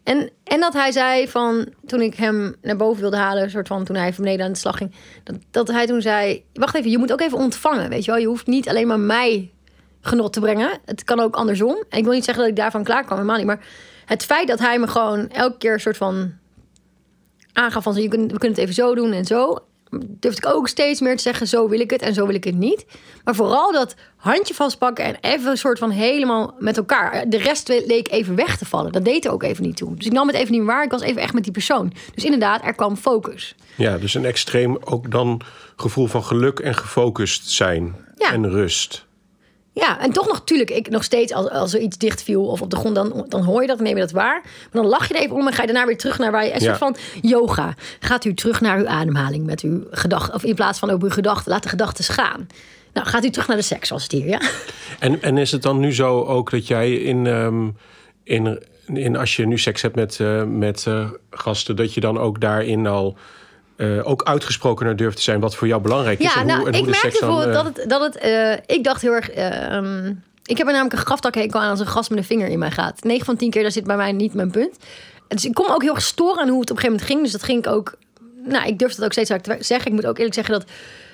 En, 0.03 0.29
en 0.43 0.59
dat 0.59 0.73
hij 0.73 0.91
zei 0.91 1.27
van, 1.27 1.67
toen 1.85 2.01
ik 2.01 2.15
hem 2.15 2.55
naar 2.61 2.75
boven 2.75 3.01
wilde 3.01 3.17
halen, 3.17 3.49
soort 3.49 3.67
van 3.67 3.83
toen 3.83 3.95
hij 3.95 4.13
van 4.13 4.23
beneden 4.23 4.45
aan 4.45 4.51
de 4.51 4.57
slag 4.57 4.77
ging, 4.77 4.91
dat, 5.23 5.35
dat 5.51 5.67
hij 5.67 5.85
toen 5.85 6.01
zei: 6.01 6.43
Wacht 6.53 6.75
even, 6.75 6.91
je 6.91 6.97
moet 6.97 7.11
ook 7.11 7.21
even 7.21 7.37
ontvangen. 7.37 7.89
Weet 7.89 8.05
je 8.05 8.11
wel, 8.11 8.19
je 8.19 8.27
hoeft 8.27 8.47
niet 8.47 8.69
alleen 8.69 8.87
maar 8.87 8.99
mij 8.99 9.51
genot 10.01 10.33
te 10.33 10.39
brengen. 10.39 10.79
Het 10.85 11.03
kan 11.03 11.19
ook 11.19 11.35
andersom. 11.35 11.83
En 11.89 11.97
ik 11.97 12.03
wil 12.03 12.13
niet 12.13 12.25
zeggen 12.25 12.43
dat 12.43 12.51
ik 12.51 12.59
daarvan 12.59 12.83
klaar 12.83 13.03
kwam, 13.03 13.17
helemaal 13.17 13.37
niet. 13.37 13.45
Maar 13.45 13.65
het 14.05 14.25
feit 14.25 14.47
dat 14.47 14.59
hij 14.59 14.79
me 14.79 14.87
gewoon 14.87 15.29
elke 15.29 15.57
keer 15.57 15.73
een 15.73 15.79
soort 15.79 15.97
van 15.97 16.33
aangaf 17.53 17.83
van, 17.83 17.93
we 17.93 18.07
kunnen 18.07 18.37
het 18.39 18.57
even 18.57 18.73
zo 18.73 18.95
doen 18.95 19.11
en 19.11 19.25
zo. 19.25 19.57
Durfde 19.99 20.47
ik 20.47 20.55
ook 20.55 20.67
steeds 20.67 21.01
meer 21.01 21.15
te 21.15 21.21
zeggen, 21.21 21.47
zo 21.47 21.69
wil 21.69 21.79
ik 21.79 21.89
het 21.89 22.01
en 22.01 22.13
zo 22.13 22.25
wil 22.25 22.35
ik 22.35 22.43
het 22.43 22.55
niet. 22.55 22.85
Maar 23.23 23.35
vooral 23.35 23.71
dat 23.71 23.95
handje 24.15 24.53
vastpakken 24.53 25.05
en 25.05 25.17
even 25.21 25.49
een 25.51 25.57
soort 25.57 25.79
van 25.79 25.89
helemaal 25.89 26.55
met 26.59 26.77
elkaar. 26.77 27.29
De 27.29 27.37
rest 27.37 27.67
leek 27.67 28.11
even 28.11 28.35
weg 28.35 28.57
te 28.57 28.65
vallen. 28.65 28.91
Dat 28.91 29.05
deed 29.05 29.25
er 29.25 29.31
ook 29.31 29.43
even 29.43 29.63
niet 29.63 29.77
toe. 29.77 29.95
Dus 29.95 30.05
ik 30.05 30.11
nam 30.11 30.27
het 30.27 30.35
even 30.35 30.51
niet 30.51 30.63
waar. 30.63 30.83
Ik 30.83 30.91
was 30.91 31.01
even 31.01 31.21
echt 31.21 31.33
met 31.33 31.43
die 31.43 31.51
persoon. 31.51 31.93
Dus 32.13 32.23
inderdaad, 32.23 32.65
er 32.65 32.73
kwam 32.73 32.95
focus. 32.95 33.55
Ja, 33.75 33.97
dus 33.97 34.13
een 34.13 34.25
extreem 34.25 34.77
ook 34.83 35.11
dan 35.11 35.41
gevoel 35.75 36.07
van 36.07 36.23
geluk 36.23 36.59
en 36.59 36.75
gefocust 36.75 37.49
zijn. 37.49 37.95
Ja. 38.15 38.31
En 38.31 38.49
rust. 38.49 39.05
Ja, 39.73 39.99
en 39.99 40.11
toch 40.11 40.27
nog, 40.27 40.37
natuurlijk, 40.37 40.69
ik 40.69 40.89
nog 40.89 41.03
steeds, 41.03 41.33
als, 41.33 41.49
als 41.49 41.73
er 41.73 41.79
iets 41.79 41.97
dicht 41.97 42.23
viel 42.23 42.45
of 42.45 42.61
op 42.61 42.69
de 42.69 42.75
grond, 42.75 42.95
dan, 42.95 43.25
dan 43.29 43.43
hoor 43.43 43.61
je 43.61 43.67
dat, 43.67 43.79
neem 43.79 43.95
je 43.95 44.01
dat 44.01 44.11
waar. 44.11 44.41
Maar 44.43 44.81
dan 44.81 44.85
lach 44.85 45.07
je 45.07 45.13
er 45.13 45.21
even 45.21 45.35
om 45.35 45.47
en 45.47 45.53
ga 45.53 45.61
je 45.61 45.67
daarna 45.67 45.85
weer 45.87 45.97
terug 45.97 46.17
naar 46.19 46.31
waar 46.31 46.45
je, 46.45 46.53
een 46.53 46.59
Ja. 46.59 46.65
soort 46.65 46.77
van 46.77 46.95
yoga. 47.21 47.75
Gaat 47.99 48.25
u 48.25 48.33
terug 48.33 48.61
naar 48.61 48.77
uw 48.77 48.87
ademhaling 48.87 49.45
met 49.45 49.61
uw 49.61 49.83
gedachten, 49.91 50.33
of 50.33 50.43
in 50.43 50.55
plaats 50.55 50.79
van 50.79 50.91
op 50.93 51.03
uw 51.03 51.09
gedachten, 51.09 51.51
laat 51.51 51.63
de 51.63 51.69
gedachten 51.69 52.03
gaan. 52.03 52.47
Nou, 52.93 53.07
gaat 53.07 53.25
u 53.25 53.29
terug 53.29 53.47
naar 53.47 53.57
de 53.57 53.63
seks, 53.63 53.89
was 53.89 54.03
het 54.03 54.11
hier, 54.11 54.27
ja? 54.27 54.41
En, 54.99 55.21
en 55.21 55.37
is 55.37 55.51
het 55.51 55.61
dan 55.61 55.79
nu 55.79 55.93
zo 55.93 56.23
ook 56.23 56.51
dat 56.51 56.67
jij 56.67 56.93
in, 56.93 57.27
ehm, 57.27 57.67
in, 58.23 58.63
in 58.93 59.15
als 59.15 59.35
je 59.35 59.47
nu 59.47 59.57
seks 59.57 59.81
hebt 59.81 59.95
met, 59.95 60.19
eh, 60.19 60.43
met 60.43 60.85
eh, 60.87 61.09
gasten, 61.29 61.75
dat 61.75 61.93
je 61.93 62.01
dan 62.01 62.17
ook 62.19 62.41
daarin 62.41 62.87
al 62.87 63.17
eh, 63.81 64.09
ook 64.09 64.23
uitgesprokener 64.23 64.95
durft 64.95 65.15
te 65.15 65.23
zijn 65.23 65.39
wat 65.39 65.55
voor 65.55 65.67
jou 65.67 65.81
belangrijk 65.81 66.19
is? 66.19 66.33
Ja, 66.33 66.39
en 66.39 66.45
nou, 66.45 66.59
hoe, 66.59 66.67
en 66.67 66.73
ik 66.73 66.79
hoe 66.79 66.89
merkte 66.89 67.19
bijvoorbeeld 67.19 67.47
eh, 67.47 67.53
dat 67.53 67.65
het, 67.65 67.89
dat 67.89 68.01
het 68.01 68.17
eh, 68.17 68.75
ik 68.75 68.83
dacht 68.83 69.01
heel 69.01 69.13
erg, 69.13 69.29
eh, 69.29 69.75
ehm, 69.75 70.13
ik 70.45 70.57
heb 70.57 70.67
er 70.67 70.73
namelijk 70.73 70.93
een 70.93 71.05
graftakhekel 71.05 71.59
aan 71.59 71.69
als 71.69 71.79
een 71.79 71.87
gast 71.87 72.09
met 72.09 72.19
een 72.19 72.25
vinger 72.25 72.47
in 72.47 72.59
mij 72.59 72.71
gaat. 72.71 73.03
9 73.03 73.25
van 73.25 73.35
10 73.35 73.49
keer, 73.49 73.61
daar 73.61 73.71
zit 73.71 73.83
bij 73.83 73.97
mij 73.97 74.11
niet 74.11 74.33
mijn 74.33 74.51
punt. 74.51 74.77
Dus 75.27 75.45
ik 75.45 75.53
kom 75.53 75.67
ook 75.69 75.81
heel 75.81 75.95
erg 75.95 76.03
storen 76.03 76.41
aan 76.41 76.49
hoe 76.49 76.59
het 76.59 76.71
op 76.71 76.75
een 76.75 76.81
gegeven 76.81 76.91
moment 76.91 77.07
ging. 77.07 77.21
Dus 77.21 77.31
dat 77.31 77.43
ging 77.43 77.65
ik 77.65 77.71
ook, 77.71 77.97
nou, 78.43 78.67
ik 78.67 78.79
durf 78.79 78.95
dat 78.95 79.05
ook 79.05 79.11
steeds 79.11 79.29
te 79.29 79.57
zeggen. 79.59 79.87
Ik 79.87 79.93
moet 79.93 80.05
ook 80.05 80.17
eerlijk 80.17 80.35
zeggen 80.35 80.53
dat 80.53 80.65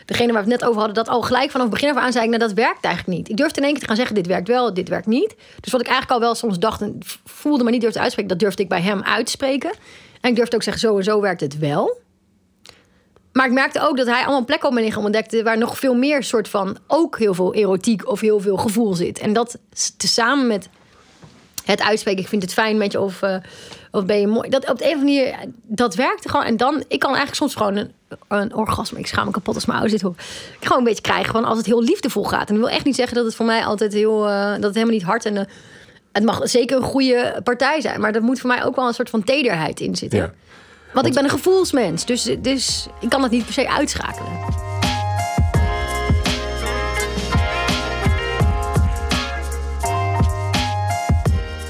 degene 0.06 0.34
waar 0.34 0.44
we 0.44 0.52
het 0.52 0.60
net 0.60 0.70
over 0.70 0.82
hadden, 0.82 1.04
dat 1.04 1.10
al 1.10 1.22
gelijk 1.22 1.52
vanaf 1.52 1.66
het 1.66 1.76
begin 1.76 1.96
af 1.96 2.04
aan 2.04 2.12
zei 2.12 2.24
ik, 2.24 2.30
nou, 2.30 2.42
dat 2.42 2.54
werkt 2.54 2.84
eigenlijk 2.84 3.18
niet. 3.18 3.30
Ik 3.30 3.38
durfde 3.38 3.58
in 3.58 3.64
één 3.64 3.72
keer 3.72 3.82
te 3.82 3.88
gaan 3.88 3.96
zeggen, 3.96 4.16
dit 4.16 4.28
werkt 4.28 4.48
wel, 4.48 4.74
dit 4.74 4.90
werkt 4.90 5.08
niet. 5.08 5.36
Dus 5.60 5.72
wat 5.72 5.82
ik 5.82 5.88
eigenlijk 5.88 6.20
al 6.20 6.28
wel 6.28 6.36
soms 6.36 6.60
dacht 6.60 6.82
en 6.82 6.98
voelde, 7.26 7.64
maar 7.64 7.72
niet 7.72 7.82
durfde 7.82 8.00
uitspreken, 8.00 8.32
dat 8.32 8.40
durfde 8.40 8.64
ik 8.64 8.70
bij 8.70 8.82
hem 8.82 9.04
uitspreken. 9.04 9.72
En 10.22 10.30
ik 10.30 10.36
durfde 10.36 10.56
ook 10.56 10.64
zeggen, 10.64 10.82
zo 10.82 10.98
en 10.98 11.04
zo 11.04 11.22
werkt 11.22 11.42
het 11.42 11.58
wel. 11.58 12.06
Maar 13.38 13.46
ik 13.46 13.52
merkte 13.52 13.88
ook 13.88 13.98
dat 13.98 14.08
hij 14.08 14.22
allemaal 14.22 14.46
plekken 14.46 14.68
op 14.68 14.74
mijn 14.74 14.86
lichaam 14.86 15.04
ontdekte... 15.04 15.44
waar 15.44 15.58
nog 15.58 15.78
veel 15.78 15.96
meer 15.96 16.24
soort 16.24 16.50
van 16.50 16.78
ook 16.88 17.18
heel 17.18 17.34
veel 17.34 17.54
erotiek 17.54 18.10
of 18.10 18.20
heel 18.20 18.40
veel 18.40 18.58
gevoel 18.58 18.94
zit. 18.94 19.20
En 19.20 19.34
dat 19.34 19.58
tezamen 19.98 20.48
met 20.48 20.70
het 21.66 21.82
uitspreken... 21.82 22.22
ik 22.22 22.28
vind 22.28 22.42
het 22.42 22.54
fijn 22.54 22.78
met 22.78 22.92
je 22.92 23.00
of, 23.00 23.22
eh, 23.22 23.36
of 23.92 24.06
ben 24.06 24.20
je 24.20 24.28
mooi... 24.28 24.50
Dat 24.50 24.70
op 24.70 24.78
de 24.78 24.84
een 24.86 24.96
of 24.96 25.00
andere 25.00 25.22
manier, 25.22 25.50
dat 25.64 25.96
werkte 25.96 26.30
gewoon. 26.30 26.46
En 26.46 26.58
dan, 26.58 26.84
ik 26.88 27.00
kan 27.00 27.16
eigenlijk 27.16 27.38
soms 27.38 27.56
gewoon 27.56 27.76
een, 27.76 27.92
een 28.28 28.56
orgasme... 28.56 29.00
ik 29.00 29.08
schaam 29.08 29.26
me 29.26 29.32
kapot 29.32 29.56
als 29.56 29.66
mijn 29.66 29.80
ouders 29.80 30.02
dit 30.02 30.10
horen... 30.10 30.26
gewoon 30.60 30.78
een 30.78 30.84
beetje 30.84 31.02
krijgen 31.02 31.30
gewoon 31.30 31.46
als 31.46 31.58
het 31.58 31.66
heel 31.66 31.84
liefdevol 31.84 32.24
gaat. 32.24 32.50
En 32.50 32.56
ik 32.56 32.62
wil 32.62 32.70
echt 32.70 32.86
niet 32.86 32.96
zeggen 32.96 33.16
dat 33.16 33.26
het 33.26 33.36
voor 33.36 33.46
mij 33.46 33.66
altijd 33.66 33.94
heel... 33.94 34.28
eh, 34.28 34.52
dat 34.52 34.64
het 34.64 34.74
helemaal 34.74 34.96
niet 34.96 35.04
hard 35.04 35.26
en... 35.26 35.38
eh, 35.38 35.46
het 36.12 36.26
mag 36.26 36.40
zeker 36.44 36.78
een 36.78 36.84
goede 36.84 37.42
partij 37.44 37.82
zijn, 37.82 38.02
maar 38.02 38.16
er 38.16 38.24
moet 38.24 38.40
voor 38.40 38.50
mij 38.50 38.64
ook 38.64 38.76
wel 38.76 38.88
een 38.88 38.94
soort 38.94 39.10
van 39.10 39.24
tederheid 39.24 39.80
in 39.80 39.96
zitten. 39.96 40.20
Ja. 40.20 40.34
Want 40.94 41.06
ik 41.06 41.14
ben 41.14 41.24
een 41.24 41.30
gevoelsmens, 41.30 42.06
dus, 42.06 42.24
dus 42.40 42.88
ik 43.00 43.10
kan 43.10 43.22
dat 43.22 43.32
niet 43.32 43.46
per 43.46 43.54
se 43.54 43.70
uitschakelen. 43.70 44.32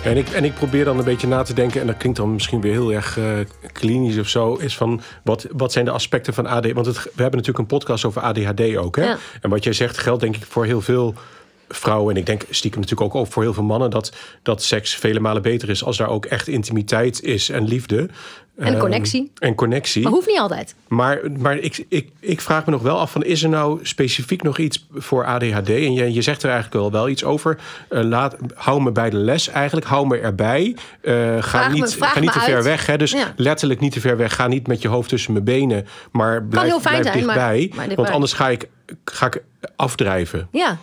En 0.03 0.17
ik, 0.17 0.29
en 0.29 0.43
ik 0.43 0.53
probeer 0.53 0.85
dan 0.85 0.97
een 0.97 1.03
beetje 1.03 1.27
na 1.27 1.41
te 1.41 1.53
denken, 1.53 1.81
en 1.81 1.87
dat 1.87 1.97
klinkt 1.97 2.17
dan 2.17 2.33
misschien 2.33 2.61
weer 2.61 2.71
heel 2.71 2.93
erg 2.93 3.17
eh, 3.17 3.25
klinisch 3.71 4.17
of 4.17 4.27
zo, 4.27 4.55
is 4.55 4.77
van 4.77 5.01
wat, 5.23 5.47
wat 5.51 5.71
zijn 5.71 5.85
de 5.85 5.91
aspecten 5.91 6.33
van 6.33 6.45
ADHD? 6.45 6.73
Want 6.73 6.85
het, 6.85 6.95
we 6.95 7.21
hebben 7.21 7.39
natuurlijk 7.39 7.57
een 7.57 7.77
podcast 7.77 8.05
over 8.05 8.21
ADHD 8.21 8.75
ook. 8.75 8.95
Hè? 8.95 9.03
Ja. 9.03 9.17
En 9.41 9.49
wat 9.49 9.63
jij 9.63 9.73
zegt 9.73 9.97
geldt 9.97 10.21
denk 10.21 10.35
ik 10.35 10.43
voor 10.45 10.65
heel 10.65 10.81
veel 10.81 11.13
vrouwen, 11.69 12.13
en 12.13 12.19
ik 12.19 12.25
denk 12.25 12.45
stiekem 12.49 12.81
natuurlijk 12.81 13.15
ook 13.15 13.27
voor 13.27 13.43
heel 13.43 13.53
veel 13.53 13.63
mannen, 13.63 13.89
dat, 13.89 14.13
dat 14.41 14.63
seks 14.63 14.95
vele 14.95 15.19
malen 15.19 15.41
beter 15.41 15.69
is 15.69 15.83
als 15.83 15.97
daar 15.97 16.09
ook 16.09 16.25
echt 16.25 16.47
intimiteit 16.47 17.21
is 17.21 17.49
en 17.49 17.67
liefde. 17.67 18.09
En 18.57 18.67
Ehm, 18.67 18.77
connectie. 18.79 19.31
en 19.39 19.55
connectie. 19.55 20.03
Maar 20.03 20.11
hoeft 20.11 20.27
niet 20.27 20.39
altijd. 20.39 20.75
Maar, 20.87 21.19
maar 21.39 21.57
ik, 21.57 21.85
ik, 21.89 22.09
ik 22.19 22.41
vraag 22.41 22.65
me 22.65 22.71
nog 22.71 22.81
wel 22.81 22.99
af: 22.99 23.11
van, 23.11 23.23
is 23.23 23.43
er 23.43 23.49
nou 23.49 23.79
specifiek 23.85 24.41
nog 24.43 24.57
iets 24.57 24.87
voor 24.93 25.25
ADHD? 25.25 25.69
En 25.69 25.93
je, 25.93 26.13
je 26.13 26.21
zegt 26.21 26.43
er 26.43 26.49
eigenlijk 26.49 26.81
wel, 26.81 26.91
wel 26.91 27.09
iets 27.09 27.23
over. 27.23 27.57
Eh, 27.89 28.03
laat, 28.03 28.35
hou 28.55 28.81
me 28.81 28.91
bij 28.91 29.09
de 29.09 29.17
les 29.17 29.47
eigenlijk. 29.49 29.85
Hou 29.87 30.07
me 30.07 30.17
erbij. 30.19 30.75
Eh, 31.01 31.35
ga 31.43 31.67
me- 31.67 31.73
niet, 31.73 31.95
ga 31.99 32.19
niet 32.19 32.31
te 32.31 32.39
ver 32.39 32.63
weg. 32.63 32.85
Hè? 32.85 32.97
Dus 32.97 33.11
Ja. 33.11 33.33
letterlijk 33.35 33.79
niet 33.79 33.91
te 33.91 33.99
ver 33.99 34.17
weg. 34.17 34.35
Ga 34.35 34.47
niet 34.47 34.67
met 34.67 34.81
je 34.81 34.87
hoofd 34.87 35.09
tussen 35.09 35.31
mijn 35.33 35.45
benen. 35.45 35.87
Maar 36.11 36.43
blijf, 36.43 36.81
blijf 36.81 37.03
zijn, 37.03 37.13
dichtbij. 37.17 37.71
maar. 37.75 37.95
Want 37.95 38.09
anders 38.09 38.33
ga 38.33 38.49
ik, 38.49 38.69
ga 39.05 39.25
ik 39.25 39.43
afdrijven. 39.75 40.47
Ja, 40.51 40.77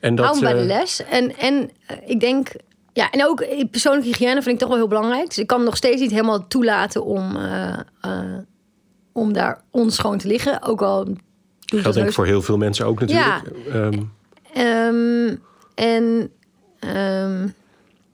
En 0.00 0.14
dat, 0.14 0.24
hou 0.26 0.36
me 0.38 0.44
bij 0.44 0.52
de 0.52 0.58
eh, 0.60 0.66
les. 0.78 1.04
En, 1.04 1.36
en 1.38 1.70
ik 2.06 2.20
denk... 2.20 2.48
Ja, 2.98 3.10
en 3.10 3.26
ook 3.26 3.40
eh, 3.40 3.64
persoonlijke 3.70 4.08
hygiëne 4.08 4.42
vind 4.42 4.46
ik 4.46 4.58
toch 4.58 4.68
wel 4.68 4.76
heel 4.76 4.88
belangrijk. 4.88 5.26
Dus 5.26 5.38
ik 5.38 5.46
kan 5.46 5.64
nog 5.64 5.76
steeds 5.76 6.00
niet 6.00 6.10
helemaal 6.10 6.46
toelaten 6.46 7.04
om, 7.04 7.36
eh, 7.36 7.78
eh, 8.00 8.38
om 9.12 9.32
daar 9.32 9.60
onschoon 9.70 10.18
te 10.18 10.28
liggen. 10.28 10.62
Ook 10.62 10.82
al 10.82 11.04
doe 11.04 11.80
dat 11.80 11.94
denk 11.94 12.06
ik 12.06 12.12
voor 12.12 12.26
heel 12.26 12.42
veel 12.42 12.56
mensen 12.56 12.86
ook 12.86 13.00
natuurlijk. 13.00 13.42
Ehm, 13.72 14.02
Ehm, 14.52 15.34
en 15.74 16.30
ehm, 16.78 17.48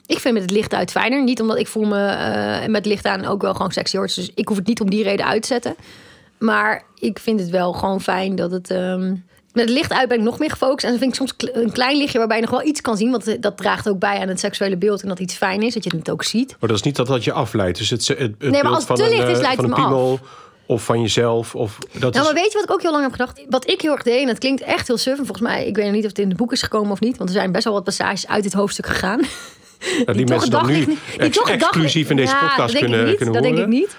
ik 0.06 0.18
vind 0.18 0.34
met 0.34 0.42
het 0.42 0.50
licht 0.50 0.74
uit 0.74 0.90
fijner. 0.90 1.22
Niet 1.22 1.40
omdat 1.40 1.58
ik 1.58 1.66
voel 1.66 1.84
me 1.84 2.06
eh, 2.06 2.68
met 2.68 2.86
licht 2.86 3.04
aan 3.04 3.24
ook 3.24 3.42
wel 3.42 3.54
gewoon 3.54 3.72
sexy 3.72 3.96
hoort. 3.96 4.14
Dus 4.14 4.30
ik 4.34 4.48
hoef 4.48 4.56
het 4.56 4.66
niet 4.66 4.80
om 4.80 4.90
die 4.90 5.02
reden 5.02 5.26
uit 5.26 5.42
te 5.42 5.48
zetten. 5.48 5.74
Maar 6.38 6.84
ik 6.98 7.18
vind 7.18 7.40
het 7.40 7.50
wel 7.50 7.72
gewoon 7.72 8.00
fijn 8.00 8.36
dat 8.36 8.50
het... 8.50 8.68
met 9.54 9.64
het 9.64 9.74
licht 9.74 9.92
uit 9.92 10.08
ben 10.08 10.18
ik 10.18 10.24
nog 10.24 10.38
meer 10.38 10.50
gefocust. 10.50 10.84
En 10.84 10.90
dan 10.90 10.98
vind 10.98 11.10
ik 11.10 11.16
soms 11.18 11.34
een 11.52 11.72
klein 11.72 11.96
lichtje 11.96 12.18
waarbij 12.18 12.36
je 12.36 12.42
nog 12.42 12.50
wel 12.50 12.62
iets 12.66 12.80
kan 12.80 12.96
zien. 12.96 13.10
Want 13.10 13.26
eh, 13.26 13.36
dat 13.40 13.56
draagt 13.56 13.88
ook 13.88 13.98
bij 13.98 14.18
aan 14.20 14.28
het 14.28 14.40
seksuele 14.40 14.76
beeld. 14.76 15.02
En 15.02 15.08
dat 15.08 15.18
iets 15.18 15.34
fijn 15.34 15.62
is, 15.62 15.74
dat 15.74 15.84
je 15.84 15.96
het 15.96 16.10
ook 16.10 16.22
ziet. 16.24 16.56
maar 16.60 16.68
dat 16.68 16.78
is 16.78 16.82
niet 16.84 16.96
dat 16.96 17.06
dat 17.06 17.24
je 17.24 17.32
afleidt. 17.32 17.78
Dus 17.78 17.90
het, 17.90 18.08
het, 18.08 18.18
het 18.18 18.38
maar 18.50 18.66
als 18.66 18.88
het 18.88 18.96
te 18.96 19.08
licht 19.08 19.28
is, 19.28 19.36
eh, 19.36 19.40
leidt 19.42 19.60
het 19.60 19.66
me 19.70 19.74
af. 19.74 20.20
of 20.66 20.84
van 20.84 21.00
jezelf. 21.00 21.54
Of, 21.54 21.78
dat 21.92 22.00
Nou, 22.00 22.12
is, 22.16 22.22
maar 22.22 22.34
weet 22.34 22.52
je 22.52 22.58
wat 22.58 22.62
ik 22.64 22.70
ook 22.72 22.82
heel 22.82 22.90
lang 22.90 23.02
heb 23.02 23.12
gedacht? 23.12 23.44
Wat 23.48 23.70
ik 23.70 23.80
heel 23.80 23.92
erg 23.92 24.02
deed, 24.02 24.20
en 24.20 24.26
dat 24.26 24.38
klinkt 24.38 24.62
echt 24.62 24.86
heel 24.86 24.96
suf. 24.96 25.18
En 25.18 25.26
volgens 25.26 25.40
mij, 25.48 25.66
ik 25.66 25.76
weet 25.76 25.92
niet 25.92 26.02
of 26.02 26.08
het 26.08 26.18
in 26.18 26.28
het 26.28 26.36
boek 26.36 26.52
is 26.52 26.62
gekomen 26.62 26.90
of 26.90 27.00
niet. 27.00 27.16
Want 27.16 27.28
er 27.30 27.36
zijn 27.36 27.52
best 27.52 27.64
wel 27.64 27.72
wat 27.72 27.84
passages 27.84 28.26
uit 28.28 28.42
dit 28.42 28.52
hoofdstuk 28.52 28.86
gegaan. 28.86 29.20
dat 30.04 30.14
die, 30.16 30.24
toch 30.26 30.28
mensen 30.28 30.50
dan 30.50 30.66
nu 30.66 30.84
die 30.84 30.98
ex- 31.18 31.36
daglicht- 31.36 31.62
exclusief 31.62 32.10
in 32.10 32.16
deze 32.16 32.32
Ja, 32.32 32.40
podcast 32.40 32.72
dat 32.72 32.80
kunnen, 32.82 33.04
niet, 33.04 33.16
kunnen 33.16 33.34
dat 33.34 33.44
horen. 33.44 33.56
denk 33.56 33.72
ik 33.72 33.78
niet. 33.80 33.96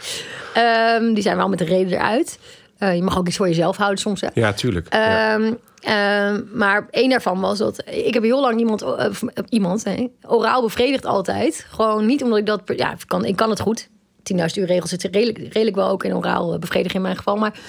Ehm, 0.53 1.13
die 1.13 1.23
zijn 1.23 1.37
wel 1.37 1.49
met 1.49 1.59
de 1.59 1.65
reden 1.65 1.93
eruit. 1.93 2.39
Eh, 2.85 2.95
je 2.95 3.03
mag 3.03 3.17
ook 3.17 3.27
iets 3.27 3.37
voor 3.37 3.47
jezelf 3.47 3.77
houden 3.77 3.99
soms. 3.99 4.21
Hè. 4.21 4.27
Ja, 4.33 4.53
tuurlijk. 4.53 4.93
Ja. 4.93 5.33
Ehm, 5.33 5.53
ehm, 5.79 6.41
maar 6.53 6.87
één 6.91 7.09
daarvan 7.09 7.39
was 7.39 7.57
dat 7.57 7.83
ik 7.85 8.13
heb 8.13 8.23
heel 8.23 8.41
lang 8.41 8.59
iemand, 8.59 8.81
eh, 8.81 8.89
of, 8.89 9.23
eh, 9.23 9.43
iemand 9.49 9.85
nee, 9.85 10.11
oraal 10.27 10.61
bevredigd 10.61 11.05
altijd. 11.05 11.65
Gewoon 11.69 12.05
niet 12.05 12.23
omdat 12.23 12.37
ik 12.37 12.45
dat, 12.45 12.61
ja, 12.65 12.91
ik 12.91 13.03
kan, 13.07 13.25
ik 13.25 13.35
kan 13.35 13.49
het 13.49 13.59
goed. 13.59 13.89
10.000 14.23 14.61
uur 14.61 14.65
regels 14.65 14.89
zit 14.89 15.03
redelijk, 15.03 15.37
redelijk 15.37 15.75
wel 15.75 15.89
ook 15.89 16.03
in 16.03 16.15
oraal 16.15 16.53
eh, 16.53 16.59
bevredigen 16.59 16.95
in 16.95 17.01
mijn 17.01 17.17
geval. 17.17 17.35
Maar 17.35 17.59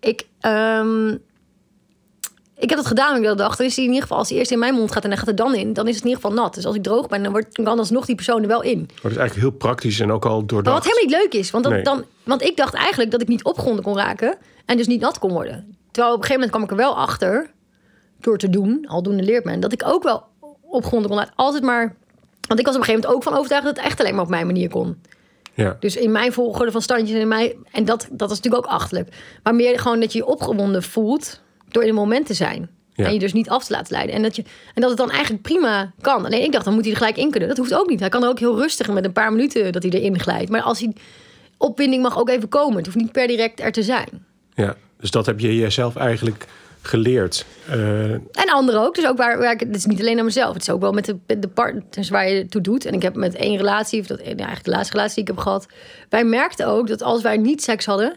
ik, 0.00 0.26
ehm, 0.40 1.16
ik 2.58 2.68
heb 2.68 2.78
dat 2.78 2.86
gedaan. 2.86 3.16
Ik 3.24 3.36
dacht, 3.36 3.58
dan 3.58 3.66
is 3.66 3.74
hij 3.76 3.84
in 3.84 3.90
ieder 3.90 4.02
geval 4.02 4.18
als 4.18 4.28
hij 4.28 4.38
eerst 4.38 4.50
in 4.50 4.58
mijn 4.58 4.74
mond 4.74 4.92
gaat 4.92 5.02
en 5.04 5.08
hij 5.08 5.18
gaat 5.18 5.28
er 5.28 5.34
dan 5.34 5.54
in, 5.54 5.72
dan 5.72 5.88
is 5.88 5.94
het 5.94 6.04
in 6.04 6.10
ieder 6.10 6.22
geval 6.22 6.42
nat. 6.44 6.54
Dus 6.54 6.66
als 6.66 6.74
ik 6.74 6.82
droog 6.82 7.08
ben, 7.08 7.22
dan 7.22 7.32
wordt, 7.32 7.56
dan 7.56 7.64
kan 7.64 7.78
alsnog 7.78 8.06
die 8.06 8.14
persoon 8.14 8.42
er 8.42 8.48
wel 8.48 8.62
in. 8.62 8.78
Maar 8.78 9.02
dat 9.02 9.10
is 9.10 9.16
eigenlijk 9.16 9.48
heel 9.48 9.58
praktisch 9.58 10.00
en 10.00 10.12
ook 10.12 10.24
al 10.24 10.36
Maar 10.38 10.46
doordacht. 10.46 10.76
wat 10.76 10.84
helemaal 10.94 11.04
niet 11.20 11.32
leuk 11.32 11.40
is. 11.40 11.50
Want, 11.50 11.64
dat, 11.64 11.72
Nee. 11.72 11.82
dan, 11.82 12.04
want 12.22 12.42
ik 12.42 12.56
dacht 12.56 12.74
eigenlijk 12.74 13.10
dat 13.10 13.20
ik 13.20 13.28
niet 13.28 13.44
opgewonden 13.44 13.84
kon 13.84 13.96
raken. 13.96 14.36
En 14.66 14.76
dus 14.76 14.86
niet 14.86 15.00
nat 15.00 15.18
kon 15.18 15.30
worden. 15.32 15.76
Terwijl 15.90 16.14
op 16.14 16.20
een 16.22 16.26
gegeven 16.26 16.48
moment 16.48 16.50
kwam 16.50 16.62
ik 16.62 16.70
er 16.70 16.76
wel 16.76 16.96
achter. 17.02 17.50
Door 18.20 18.38
te 18.38 18.50
doen, 18.50 18.84
aldoende 18.88 19.22
leert 19.22 19.44
men. 19.44 19.60
Dat 19.60 19.72
ik 19.72 19.82
ook 19.86 20.02
wel 20.02 20.24
opgewonden 20.62 21.10
kon. 21.10 21.24
Altijd 21.34 21.62
maar... 21.62 21.94
Want 22.48 22.60
ik 22.60 22.66
was 22.66 22.74
op 22.74 22.80
een 22.80 22.86
gegeven 22.86 23.08
moment 23.08 23.14
ook 23.14 23.22
van 23.22 23.32
overtuigd 23.38 23.64
dat 23.66 23.76
het 23.76 23.84
echt 23.84 24.00
alleen 24.00 24.14
maar 24.14 24.24
op 24.24 24.30
mijn 24.30 24.46
manier 24.46 24.68
kon. 24.68 25.00
Ja. 25.54 25.76
Dus 25.80 25.96
in 25.96 26.12
mijn 26.12 26.32
volgorde 26.32 26.70
van 26.72 26.82
standjes 26.82 27.14
en 27.14 27.20
in 27.20 27.28
mijn... 27.28 27.52
En 27.72 27.84
dat, 27.84 28.08
dat 28.10 28.30
is 28.30 28.36
natuurlijk 28.36 28.64
ook 28.66 28.72
achterlijk. 28.72 29.08
Maar 29.42 29.54
meer 29.54 29.78
gewoon 29.78 30.00
dat 30.00 30.12
je 30.12 30.18
je 30.18 30.26
opgewonden 30.26 30.82
voelt 30.82 31.40
door 31.76 31.84
in 31.84 31.94
een 31.96 32.02
moment 32.02 32.26
te 32.26 32.34
zijn. 32.34 32.68
Ja. 32.94 33.04
En 33.04 33.12
je 33.12 33.18
dus 33.18 33.32
niet 33.32 33.48
af 33.48 33.64
te 33.64 33.72
laten 33.72 33.92
leiden. 33.92 34.14
En 34.14 34.22
dat, 34.22 34.36
je, 34.36 34.42
en 34.74 34.80
dat 34.80 34.88
het 34.90 34.98
dan 34.98 35.10
eigenlijk 35.10 35.42
prima 35.42 35.92
kan. 36.00 36.24
Alleen 36.24 36.42
ik 36.42 36.52
dacht, 36.52 36.64
dan 36.64 36.74
moet 36.74 36.82
hij 36.82 36.92
er 36.92 36.98
gelijk 36.98 37.16
in 37.16 37.30
kunnen. 37.30 37.48
Dat 37.48 37.58
hoeft 37.58 37.74
ook 37.74 37.88
niet. 37.88 38.00
Hij 38.00 38.08
kan 38.08 38.22
er 38.22 38.28
ook 38.28 38.38
heel 38.38 38.58
rustig 38.58 38.88
met 38.88 39.04
een 39.04 39.12
paar 39.12 39.32
minuten 39.32 39.72
dat 39.72 39.82
hij 39.82 39.92
erin 39.92 40.20
glijdt. 40.20 40.50
Maar 40.50 40.62
als 40.62 40.80
hij... 40.80 40.92
Opwinding 41.58 42.02
mag 42.02 42.18
ook 42.18 42.28
even 42.28 42.48
komen. 42.48 42.76
Het 42.76 42.84
hoeft 42.86 42.98
niet 42.98 43.12
per 43.12 43.26
direct 43.26 43.60
er 43.60 43.72
te 43.72 43.82
zijn. 43.82 44.08
ja, 44.54 44.76
dus 45.00 45.10
dat 45.10 45.26
heb 45.26 45.40
je 45.40 45.56
jezelf 45.56 45.96
eigenlijk 45.96 46.46
geleerd. 46.82 47.44
Eh, 47.68 48.10
En 48.12 48.50
anderen 48.52 48.80
ook. 48.80 48.94
Dus 48.94 49.06
ook 49.06 49.16
waar, 49.16 49.38
waar 49.38 49.52
ik, 49.52 49.60
het 49.60 49.76
is 49.76 49.84
niet 49.84 50.00
alleen 50.00 50.18
aan 50.18 50.24
mezelf. 50.24 50.52
Het 50.52 50.62
is 50.62 50.70
ook 50.70 50.80
wel 50.80 50.92
met 50.92 51.04
de, 51.04 51.16
met 51.26 51.42
de 51.42 51.48
partners 51.48 52.08
waar 52.08 52.28
je 52.28 52.34
het 52.38 52.50
toe 52.50 52.60
doet. 52.60 52.84
En 52.84 52.94
ik 52.94 53.02
heb 53.02 53.14
met 53.14 53.34
één 53.34 53.56
relatie, 53.56 54.00
of 54.00 54.06
dat, 54.06 54.18
ja, 54.18 54.24
eigenlijk 54.24 54.64
de 54.64 54.70
laatste 54.70 54.92
relatie 54.92 55.14
die 55.14 55.22
ik 55.24 55.30
heb 55.30 55.38
gehad. 55.38 55.66
Wij 56.08 56.24
merkten 56.24 56.66
ook 56.66 56.88
dat 56.88 57.02
als 57.02 57.22
wij 57.22 57.36
niet 57.36 57.62
seks 57.62 57.84
hadden. 57.86 58.16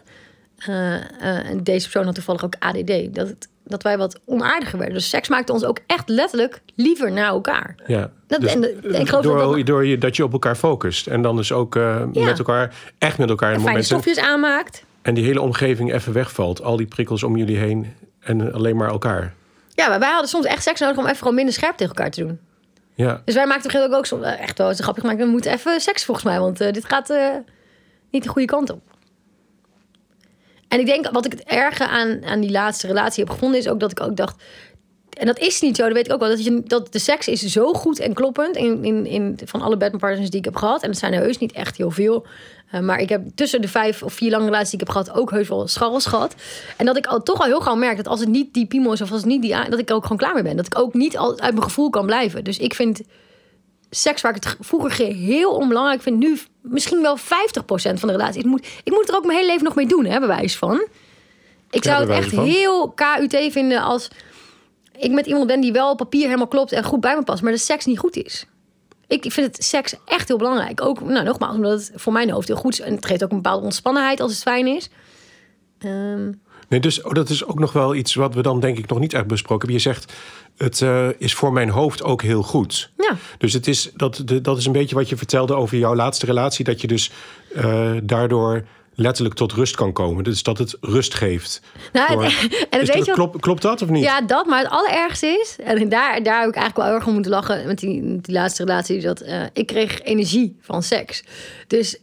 Eh, 0.66 0.94
eh, 0.94 1.50
en 1.50 1.62
deze 1.64 1.82
persoon 1.82 2.04
had 2.04 2.14
toevallig 2.14 2.44
ook 2.44 2.54
ADD. 2.58 3.14
Dat, 3.14 3.28
het, 3.28 3.48
dat 3.64 3.82
wij 3.82 3.98
wat 3.98 4.20
onaardiger 4.24 4.78
werden. 4.78 4.96
Dus 4.96 5.08
seks 5.08 5.28
maakte 5.28 5.52
ons 5.52 5.64
ook 5.64 5.78
echt 5.86 6.08
letterlijk 6.08 6.60
liever 6.74 7.12
naar 7.12 7.28
elkaar. 7.28 7.74
ja. 7.86 8.10
Dat- 8.26 8.40
Dus, 8.40 8.54
en 8.54 8.60
de- 8.60 8.76
ik 8.82 9.08
geloof 9.08 9.24
door, 9.24 9.38
dat 9.38 9.54
dat- 9.56 9.66
door 9.66 9.86
je, 9.86 9.98
dat 9.98 10.16
je 10.16 10.24
op 10.24 10.32
elkaar 10.32 10.56
focust. 10.56 11.06
En 11.06 11.22
dan 11.22 11.36
dus 11.36 11.52
ook 11.52 11.76
eh, 11.76 12.02
Ja. 12.12 12.24
met 12.24 12.38
elkaar, 12.38 12.74
echt 12.98 13.18
met 13.18 13.28
elkaar 13.28 13.52
in 13.52 13.60
Fijne 13.60 13.82
stofjes 13.82 14.18
aanmaakt. 14.18 14.84
En 15.02 15.14
die 15.14 15.24
hele 15.24 15.40
omgeving 15.40 15.92
even 15.92 16.12
wegvalt. 16.12 16.62
Al 16.62 16.76
die 16.76 16.86
prikkels 16.86 17.22
om 17.22 17.36
jullie 17.36 17.56
heen. 17.56 17.94
En 18.20 18.52
alleen 18.52 18.76
maar 18.76 18.88
elkaar. 18.88 19.34
Ja, 19.74 19.88
maar 19.88 19.98
wij 19.98 20.10
hadden 20.10 20.28
soms 20.28 20.46
echt 20.46 20.62
seks 20.62 20.80
nodig 20.80 20.96
om 20.96 21.04
even 21.04 21.16
gewoon 21.16 21.34
minder 21.34 21.54
scherp 21.54 21.76
tegen 21.76 21.94
elkaar 21.94 22.10
te 22.10 22.20
doen. 22.20 22.38
Ja, 22.94 23.22
Dus 23.24 23.34
wij 23.34 23.46
maakten 23.46 23.66
op 23.66 23.72
moment 23.76 23.94
ook 23.94 24.06
soms 24.06 24.24
echt 24.24 24.58
wel 24.58 24.68
eens 24.68 24.80
grappig 24.80 25.02
gemaakt. 25.02 25.20
We 25.22 25.26
moeten 25.26 25.52
even 25.52 25.80
seks 25.80 26.04
volgens 26.04 26.26
mij, 26.26 26.40
want 26.40 26.58
dit 26.58 26.84
gaat 26.84 27.14
niet 28.10 28.22
de 28.22 28.28
goede 28.28 28.46
kant 28.46 28.70
op. 28.70 28.80
En 30.70 30.80
ik 30.80 30.86
denk, 30.86 31.10
wat 31.10 31.24
ik 31.24 31.32
het 31.32 31.44
erge 31.44 31.86
aan, 31.86 32.24
aan 32.24 32.40
die 32.40 32.50
laatste 32.50 32.86
relatie 32.86 33.24
heb 33.24 33.32
gevonden, 33.32 33.58
is 33.58 33.68
ook 33.68 33.80
dat 33.80 33.90
ik 33.90 34.00
ook 34.00 34.16
dacht. 34.16 34.42
En 35.18 35.26
dat 35.26 35.38
is 35.38 35.60
niet 35.60 35.76
zo, 35.76 35.84
dat 35.84 35.92
weet 35.92 36.06
ik 36.06 36.12
ook 36.12 36.20
wel. 36.20 36.28
Dat, 36.28 36.44
je, 36.44 36.62
dat 36.66 36.92
de 36.92 36.98
seks 36.98 37.28
is 37.28 37.40
zo 37.40 37.72
goed 37.72 37.98
en 37.98 38.14
kloppend 38.14 38.56
in, 38.56 38.84
in, 38.84 39.06
in, 39.06 39.38
van 39.44 39.62
alle 39.62 39.76
bedpartners 39.76 40.30
die 40.30 40.38
ik 40.38 40.44
heb 40.44 40.56
gehad. 40.56 40.82
En 40.82 40.88
dat 40.88 40.98
zijn 40.98 41.12
er 41.12 41.20
heus 41.20 41.38
niet 41.38 41.52
echt 41.52 41.76
heel 41.76 41.90
veel. 41.90 42.26
Uh, 42.74 42.80
maar 42.80 42.98
ik 42.98 43.08
heb 43.08 43.22
tussen 43.34 43.60
de 43.60 43.68
vijf 43.68 44.02
of 44.02 44.12
vier 44.12 44.30
lange 44.30 44.44
relaties 44.44 44.70
die 44.70 44.80
ik 44.80 44.86
heb 44.86 44.96
gehad... 44.96 45.18
ook 45.18 45.30
heus 45.30 45.48
wel 45.48 45.68
scharrels 45.68 46.06
gehad. 46.06 46.34
En 46.76 46.86
dat 46.86 46.96
ik 46.96 47.06
al, 47.06 47.22
toch 47.22 47.40
al 47.40 47.46
heel 47.46 47.60
gauw 47.60 47.74
merk 47.74 47.96
dat 47.96 48.08
als 48.08 48.20
het 48.20 48.28
niet 48.28 48.54
die 48.54 48.66
piemel 48.66 48.92
is... 48.92 49.00
of 49.00 49.10
als 49.10 49.20
het 49.20 49.28
niet 49.28 49.42
die... 49.42 49.70
dat 49.70 49.78
ik 49.78 49.90
ook 49.90 50.02
gewoon 50.02 50.18
klaar 50.18 50.34
mee 50.34 50.42
ben. 50.42 50.56
Dat 50.56 50.66
ik 50.66 50.78
ook 50.78 50.94
niet 50.94 51.16
al 51.16 51.40
uit 51.40 51.52
mijn 51.52 51.62
gevoel 51.62 51.90
kan 51.90 52.06
blijven. 52.06 52.44
Dus 52.44 52.58
ik 52.58 52.74
vind 52.74 53.00
seks 53.90 54.22
waar 54.22 54.36
ik 54.36 54.44
het 54.44 54.56
vroeger 54.60 55.06
heel 55.06 55.50
onbelangrijk 55.50 56.02
vind... 56.02 56.18
nu 56.18 56.38
misschien 56.60 57.02
wel 57.02 57.18
50% 57.18 57.20
van 57.72 57.94
de 57.94 58.10
relatie. 58.10 58.40
Ik 58.40 58.46
moet, 58.46 58.66
ik 58.84 58.92
moet 58.92 59.08
er 59.08 59.16
ook 59.16 59.24
mijn 59.24 59.38
hele 59.38 59.50
leven 59.50 59.64
nog 59.64 59.74
mee 59.74 59.86
doen, 59.86 60.04
hè, 60.04 60.20
bewijs 60.20 60.56
van. 60.56 60.86
Ik 61.70 61.84
zou 61.84 62.00
het 62.00 62.10
echt 62.10 62.30
heel 62.30 62.90
KUT 62.90 63.36
vinden 63.52 63.82
als 63.82 64.08
ik 65.00 65.10
met 65.10 65.26
iemand 65.26 65.46
ben 65.46 65.60
die 65.60 65.72
wel 65.72 65.90
op 65.90 65.96
papier 65.96 66.24
helemaal 66.24 66.46
klopt 66.46 66.72
en 66.72 66.84
goed 66.84 67.00
bij 67.00 67.16
me 67.16 67.22
past, 67.22 67.42
maar 67.42 67.52
de 67.52 67.58
seks 67.58 67.84
niet 67.84 67.98
goed 67.98 68.16
is. 68.16 68.46
Ik 69.06 69.32
vind 69.32 69.46
het 69.56 69.64
seks 69.64 69.94
echt 70.04 70.28
heel 70.28 70.36
belangrijk. 70.36 70.84
Ook, 70.84 71.00
nou, 71.00 71.24
nogmaals, 71.24 71.54
omdat 71.54 71.72
het 71.72 71.92
voor 71.94 72.12
mijn 72.12 72.30
hoofd 72.30 72.48
heel 72.48 72.56
goed 72.56 72.72
is. 72.72 72.80
En 72.80 72.94
het 72.94 73.06
geeft 73.06 73.24
ook 73.24 73.30
een 73.30 73.42
bepaalde 73.42 73.64
ontspannenheid 73.64 74.20
als 74.20 74.32
het 74.32 74.42
fijn 74.42 74.66
is. 74.66 74.90
Um... 75.78 76.40
Nee, 76.70 76.80
dus 76.80 77.02
oh, 77.02 77.12
dat 77.12 77.28
is 77.28 77.44
ook 77.44 77.58
nog 77.58 77.72
wel 77.72 77.94
iets 77.94 78.14
wat 78.14 78.34
we 78.34 78.42
dan 78.42 78.60
denk 78.60 78.78
ik 78.78 78.88
nog 78.88 78.98
niet 78.98 79.12
echt 79.12 79.26
besproken 79.26 79.68
hebben. 79.68 79.84
Je 79.84 79.94
zegt, 79.94 80.12
het 80.56 80.80
uh, 80.80 81.08
is 81.18 81.34
voor 81.34 81.52
mijn 81.52 81.68
hoofd 81.68 82.02
ook 82.02 82.22
heel 82.22 82.42
goed. 82.42 82.90
Ja. 82.96 83.16
Dus 83.38 83.52
het 83.52 83.66
is, 83.66 83.90
dat, 83.94 84.22
de, 84.24 84.40
dat 84.40 84.58
is 84.58 84.66
een 84.66 84.72
beetje 84.72 84.94
wat 84.94 85.08
je 85.08 85.16
vertelde 85.16 85.54
over 85.54 85.78
jouw 85.78 85.94
laatste 85.94 86.26
relatie. 86.26 86.64
Dat 86.64 86.80
je 86.80 86.86
dus 86.86 87.10
uh, 87.56 87.92
daardoor 88.02 88.66
letterlijk 88.94 89.34
tot 89.34 89.52
rust 89.52 89.76
kan 89.76 89.92
komen. 89.92 90.24
Dus 90.24 90.42
dat 90.42 90.58
het 90.58 90.76
rust 90.80 91.14
geeft. 91.14 91.62
Nou, 91.92 92.24
en, 92.70 92.86
weet 92.86 93.04
je 93.04 93.12
klopt, 93.12 93.40
klopt 93.40 93.62
dat 93.62 93.82
of 93.82 93.88
niet? 93.88 94.04
Ja, 94.04 94.20
dat. 94.20 94.46
Maar 94.46 94.62
het 94.62 94.70
allerergste 94.70 95.26
is, 95.26 95.56
en 95.64 95.88
daar, 95.88 96.22
daar 96.22 96.40
heb 96.40 96.48
ik 96.48 96.54
eigenlijk 96.54 96.76
wel 96.76 96.86
erg 96.86 97.06
om 97.06 97.12
moeten 97.12 97.30
lachen 97.30 97.66
met 97.66 97.78
die, 97.78 98.20
die 98.20 98.34
laatste 98.34 98.64
relatie, 98.64 99.00
dat 99.00 99.22
uh, 99.22 99.42
ik 99.52 99.66
kreeg 99.66 100.02
energie 100.02 100.56
van 100.60 100.82
seks. 100.82 101.24
Dus 101.66 101.98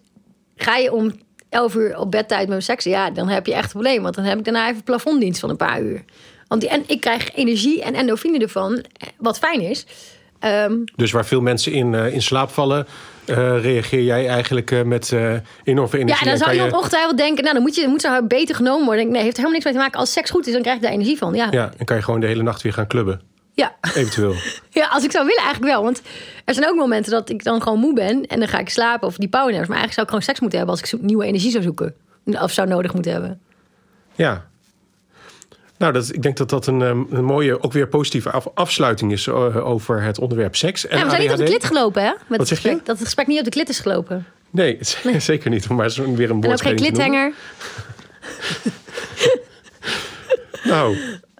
ga 0.56 0.76
je 0.76 0.94
om 0.94 1.12
11 1.50 1.76
uur 1.76 1.98
op 1.98 2.12
bedtijd 2.12 2.48
met 2.48 2.64
seks, 2.64 2.84
ja, 2.84 3.10
dan 3.12 3.28
heb 3.28 3.46
je 3.46 3.54
echt 3.54 3.64
een 3.64 3.70
probleem. 3.70 4.02
Want 4.02 4.16
dan 4.16 4.24
heb 4.24 4.38
ik 4.38 4.44
daarna 4.44 4.70
even 4.70 4.84
plafonddienst 4.84 5.40
van 5.40 5.50
een 5.50 5.58
paar 5.58 5.82
uur. 5.82 6.04
Want 6.48 6.62
die, 6.62 6.70
en 6.70 6.84
ik 6.88 7.02
krijg 7.02 7.36
energie 7.36 7.84
en 7.84 7.94
endorfine 7.94 8.40
ervan, 8.40 8.86
wat 9.18 9.38
fijn 9.38 9.62
is. 9.62 9.86
Um, 10.40 10.84
dus 10.96 11.12
waar 11.12 11.26
veel 11.26 11.42
mensen 11.42 11.72
in, 11.72 11.94
uh, 11.94 12.14
in 12.14 12.22
slaap 12.22 12.50
vallen, 12.50 12.88
uh, 13.26 13.36
reageer 13.62 14.04
jij 14.04 14.28
eigenlijk 14.28 14.72
uh, 14.72 14.82
met 14.82 15.12
enorm 15.64 15.90
veel 15.90 16.00
energie. 16.00 16.26
Ja, 16.26 16.32
dan 16.32 16.38
zou 16.38 16.56
je 16.56 16.76
ongetwijfeld 16.76 17.18
denken, 17.18 17.44
nou 17.44 17.54
dan 17.54 17.64
moet, 17.64 17.76
je, 17.76 17.88
moet 17.88 18.02
ze 18.02 18.26
beter 18.28 18.56
genomen 18.56 18.86
worden. 18.86 19.12
Nee, 19.12 19.22
heeft 19.22 19.36
helemaal 19.36 19.52
niks 19.52 19.64
mee 19.64 19.74
te 19.74 19.80
maken. 19.80 20.00
Als 20.00 20.12
seks 20.12 20.30
goed 20.30 20.48
is, 20.48 20.54
dan 20.54 20.62
krijg 20.62 20.78
je 20.78 20.84
daar 20.84 20.94
energie 20.94 21.18
van. 21.18 21.34
Ja. 21.34 21.48
ja, 21.52 21.72
dan 21.78 21.86
kan 21.86 21.98
je 21.98 22.04
gewoon 22.04 22.20
de 22.20 22.28
hele 22.28 22.44
nacht 22.44 22.62
weer 22.62 22.74
gaan 22.74 22.88
clubben. 22.88 23.22
Ja. 23.58 23.76
Eventueel. 23.82 24.34
ja, 24.80 24.88
als 24.88 25.04
ik 25.04 25.12
zou 25.12 25.26
willen 25.26 25.44
eigenlijk 25.44 25.74
wel. 25.74 25.84
Want 25.84 26.02
er 26.46 26.54
zijn 26.54 26.70
ook 26.70 26.76
momenten 26.76 27.12
dat 27.12 27.30
ik 27.30 27.44
dan 27.44 27.62
gewoon 27.62 27.80
moe 27.80 27.94
ben 27.94 28.26
en 28.26 28.40
dan 28.40 28.48
ga 28.48 28.60
ik 28.60 28.70
slapen 28.70 29.08
of 29.08 29.16
die 29.16 29.30
powernap's. 29.30 29.68
Maar 29.68 29.78
eigenlijk 29.78 29.94
zou 29.94 30.02
ik 30.02 30.12
gewoon 30.12 30.26
seks 30.26 30.40
moeten 30.40 30.58
hebben 30.58 30.78
als 30.78 30.92
ik 30.92 31.02
nieuwe 31.02 31.26
energie 31.26 31.52
zou 31.52 31.64
zoeken. 31.64 31.96
Of 32.26 32.52
zou 32.52 32.68
nodig 32.68 32.94
moeten 32.94 33.12
hebben. 33.12 33.40
Ja, 34.16 34.48
nou, 35.78 35.94
dat, 35.94 36.14
ik 36.14 36.22
denk 36.22 36.38
dat 36.38 36.50
dat 36.50 36.68
een, 36.68 36.82
ehm, 36.82 37.04
een 37.10 37.26
mooie, 37.26 37.64
ook 37.64 37.74
weer 37.74 37.88
positieve 37.88 38.32
afsluiting 38.54 39.12
is 39.12 39.26
uh, 39.26 39.66
over 39.68 40.02
het 40.02 40.20
onderwerp 40.20 40.56
seks. 40.56 40.88
En 40.88 40.98
ja, 40.98 41.04
we 41.04 41.10
zijn 41.10 41.22
niet 41.22 41.32
op 41.32 41.38
de 41.38 41.44
klit 41.44 41.64
gelopen, 41.64 42.04
hè? 42.04 42.14
Met 42.28 42.38
Wat 42.38 42.48
zeg 42.48 42.62
je? 42.62 42.70
Dat 42.70 42.96
het 42.96 43.04
gesprek 43.04 43.28
niet 43.28 43.40
op 43.40 43.44
de 43.44 43.50
klit 43.50 43.70
is 43.70 43.80
gelopen. 43.80 44.26
Nee, 44.50 44.80
nee. 45.04 45.20
zeker 45.20 45.50
niet. 45.50 45.70
Maar 45.70 45.86
is 45.86 45.98
weer 45.98 46.30
een 46.30 46.42
woord. 46.42 46.46
En 46.46 46.52
ook 46.52 46.62
geen 46.62 46.76
klithanger. 46.76 47.34
nou, 50.74 50.98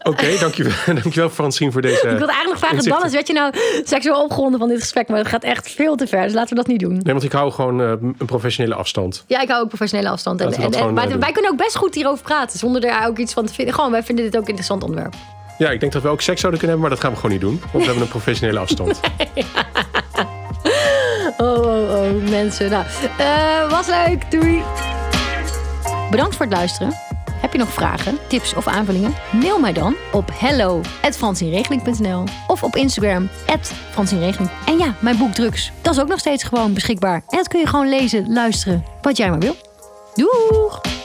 Oké, 0.08 0.24
okay, 0.24 0.40
dankjewel, 0.46 0.74
dankjewel 1.02 1.30
Francine 1.30 1.72
voor 1.72 1.82
deze. 1.82 1.96
Ik 1.96 2.02
wilde 2.02 2.18
eigenlijk 2.18 2.50
nog 2.50 2.58
vragen, 2.58 2.90
dan 2.90 3.06
is 3.06 3.12
werd 3.12 3.28
je 3.28 3.34
nou 3.34 3.54
seksueel 3.84 4.24
opgewonden 4.24 4.60
van 4.60 4.70
dit 4.70 4.80
gesprek, 4.80 5.08
maar 5.08 5.18
het 5.18 5.28
gaat 5.28 5.44
echt 5.44 5.72
veel 5.72 5.96
te 5.96 6.08
ver, 6.08 6.24
dus 6.24 6.34
laten 6.34 6.50
we 6.50 6.56
dat 6.56 6.68
niet 6.68 6.80
doen. 6.80 6.94
Nee, 6.94 7.14
want 7.14 7.24
ik 7.24 7.32
hou 7.32 7.52
gewoon 7.52 7.82
uh, 7.82 7.90
een 7.90 8.26
professionele 8.26 8.76
afstand. 8.76 9.24
Ja, 9.28 9.42
ik 9.42 9.50
hou 9.50 9.62
ook 9.62 9.68
professionele 9.68 10.10
afstand. 10.10 10.42
En, 10.42 10.54
en, 10.54 10.74
en 10.74 10.94
maar 10.94 11.20
wij 11.20 11.32
kunnen 11.32 11.52
ook 11.52 11.58
best 11.58 11.76
goed 11.76 11.96
hierover 11.96 12.24
praten, 12.24 12.60
zonder 12.60 12.84
er 12.84 13.08
ook 13.08 13.18
iets 13.18 13.34
van 13.34 13.46
te 13.46 13.54
vinden. 13.54 13.74
Gewoon, 13.74 13.92
wij 13.92 14.04
vinden 14.04 14.26
dit 14.26 14.36
ook 14.36 14.42
een 14.42 14.48
interessant 14.48 14.84
onderwerp. 14.84 15.14
Ja, 15.58 15.70
ik 15.70 15.80
denk 15.80 15.92
dat 15.92 16.02
we 16.02 16.08
ook 16.08 16.22
seks 16.22 16.40
zouden 16.40 16.60
kunnen 16.60 16.80
hebben, 16.80 16.80
maar 16.80 16.90
dat 16.90 17.00
gaan 17.00 17.12
we 17.12 17.16
gewoon 17.16 17.32
niet 17.32 17.42
doen, 17.42 17.72
want 17.72 17.84
we 17.84 17.90
hebben 17.92 18.02
een 18.02 18.10
professionele 18.10 18.60
afstand. 18.60 19.00
oh, 21.38 21.58
oh, 21.58 21.92
oh, 21.92 22.30
mensen. 22.30 22.70
Nou, 22.70 22.86
uh, 23.20 23.72
was 23.72 23.88
leuk. 23.88 24.32
Doei. 24.32 24.64
Bedankt 26.10 26.36
voor 26.36 26.46
het 26.46 26.56
luisteren. 26.56 27.07
Heb 27.48 27.56
je 27.56 27.62
nog 27.62 27.74
vragen, 27.74 28.18
tips 28.28 28.54
of 28.54 28.68
aanvullingen? 28.68 29.16
Mail 29.32 29.60
mij 29.60 29.74
dan 29.74 29.96
op 30.12 30.30
hello@fransinregeling.nl 30.34 32.24
of 32.48 32.64
op 32.64 32.76
Instagram 32.76 33.30
@fransinregeling. 33.92 34.50
En 34.66 34.78
ja, 34.78 34.96
mijn 35.00 35.18
boek 35.18 35.34
Drugs, 35.34 35.72
dat 35.82 35.94
is 35.94 36.02
ook 36.02 36.08
nog 36.08 36.20
steeds 36.20 36.44
gewoon 36.44 36.74
beschikbaar. 36.74 37.24
En 37.28 37.38
dat 37.38 37.48
kun 37.48 37.60
je 37.60 37.68
gewoon 37.68 37.90
lezen, 37.90 38.34
luisteren, 38.34 38.84
wat 39.02 39.18
jij 39.18 39.30
maar 39.30 39.40
wil. 39.40 39.56
Doeg! 40.16 40.97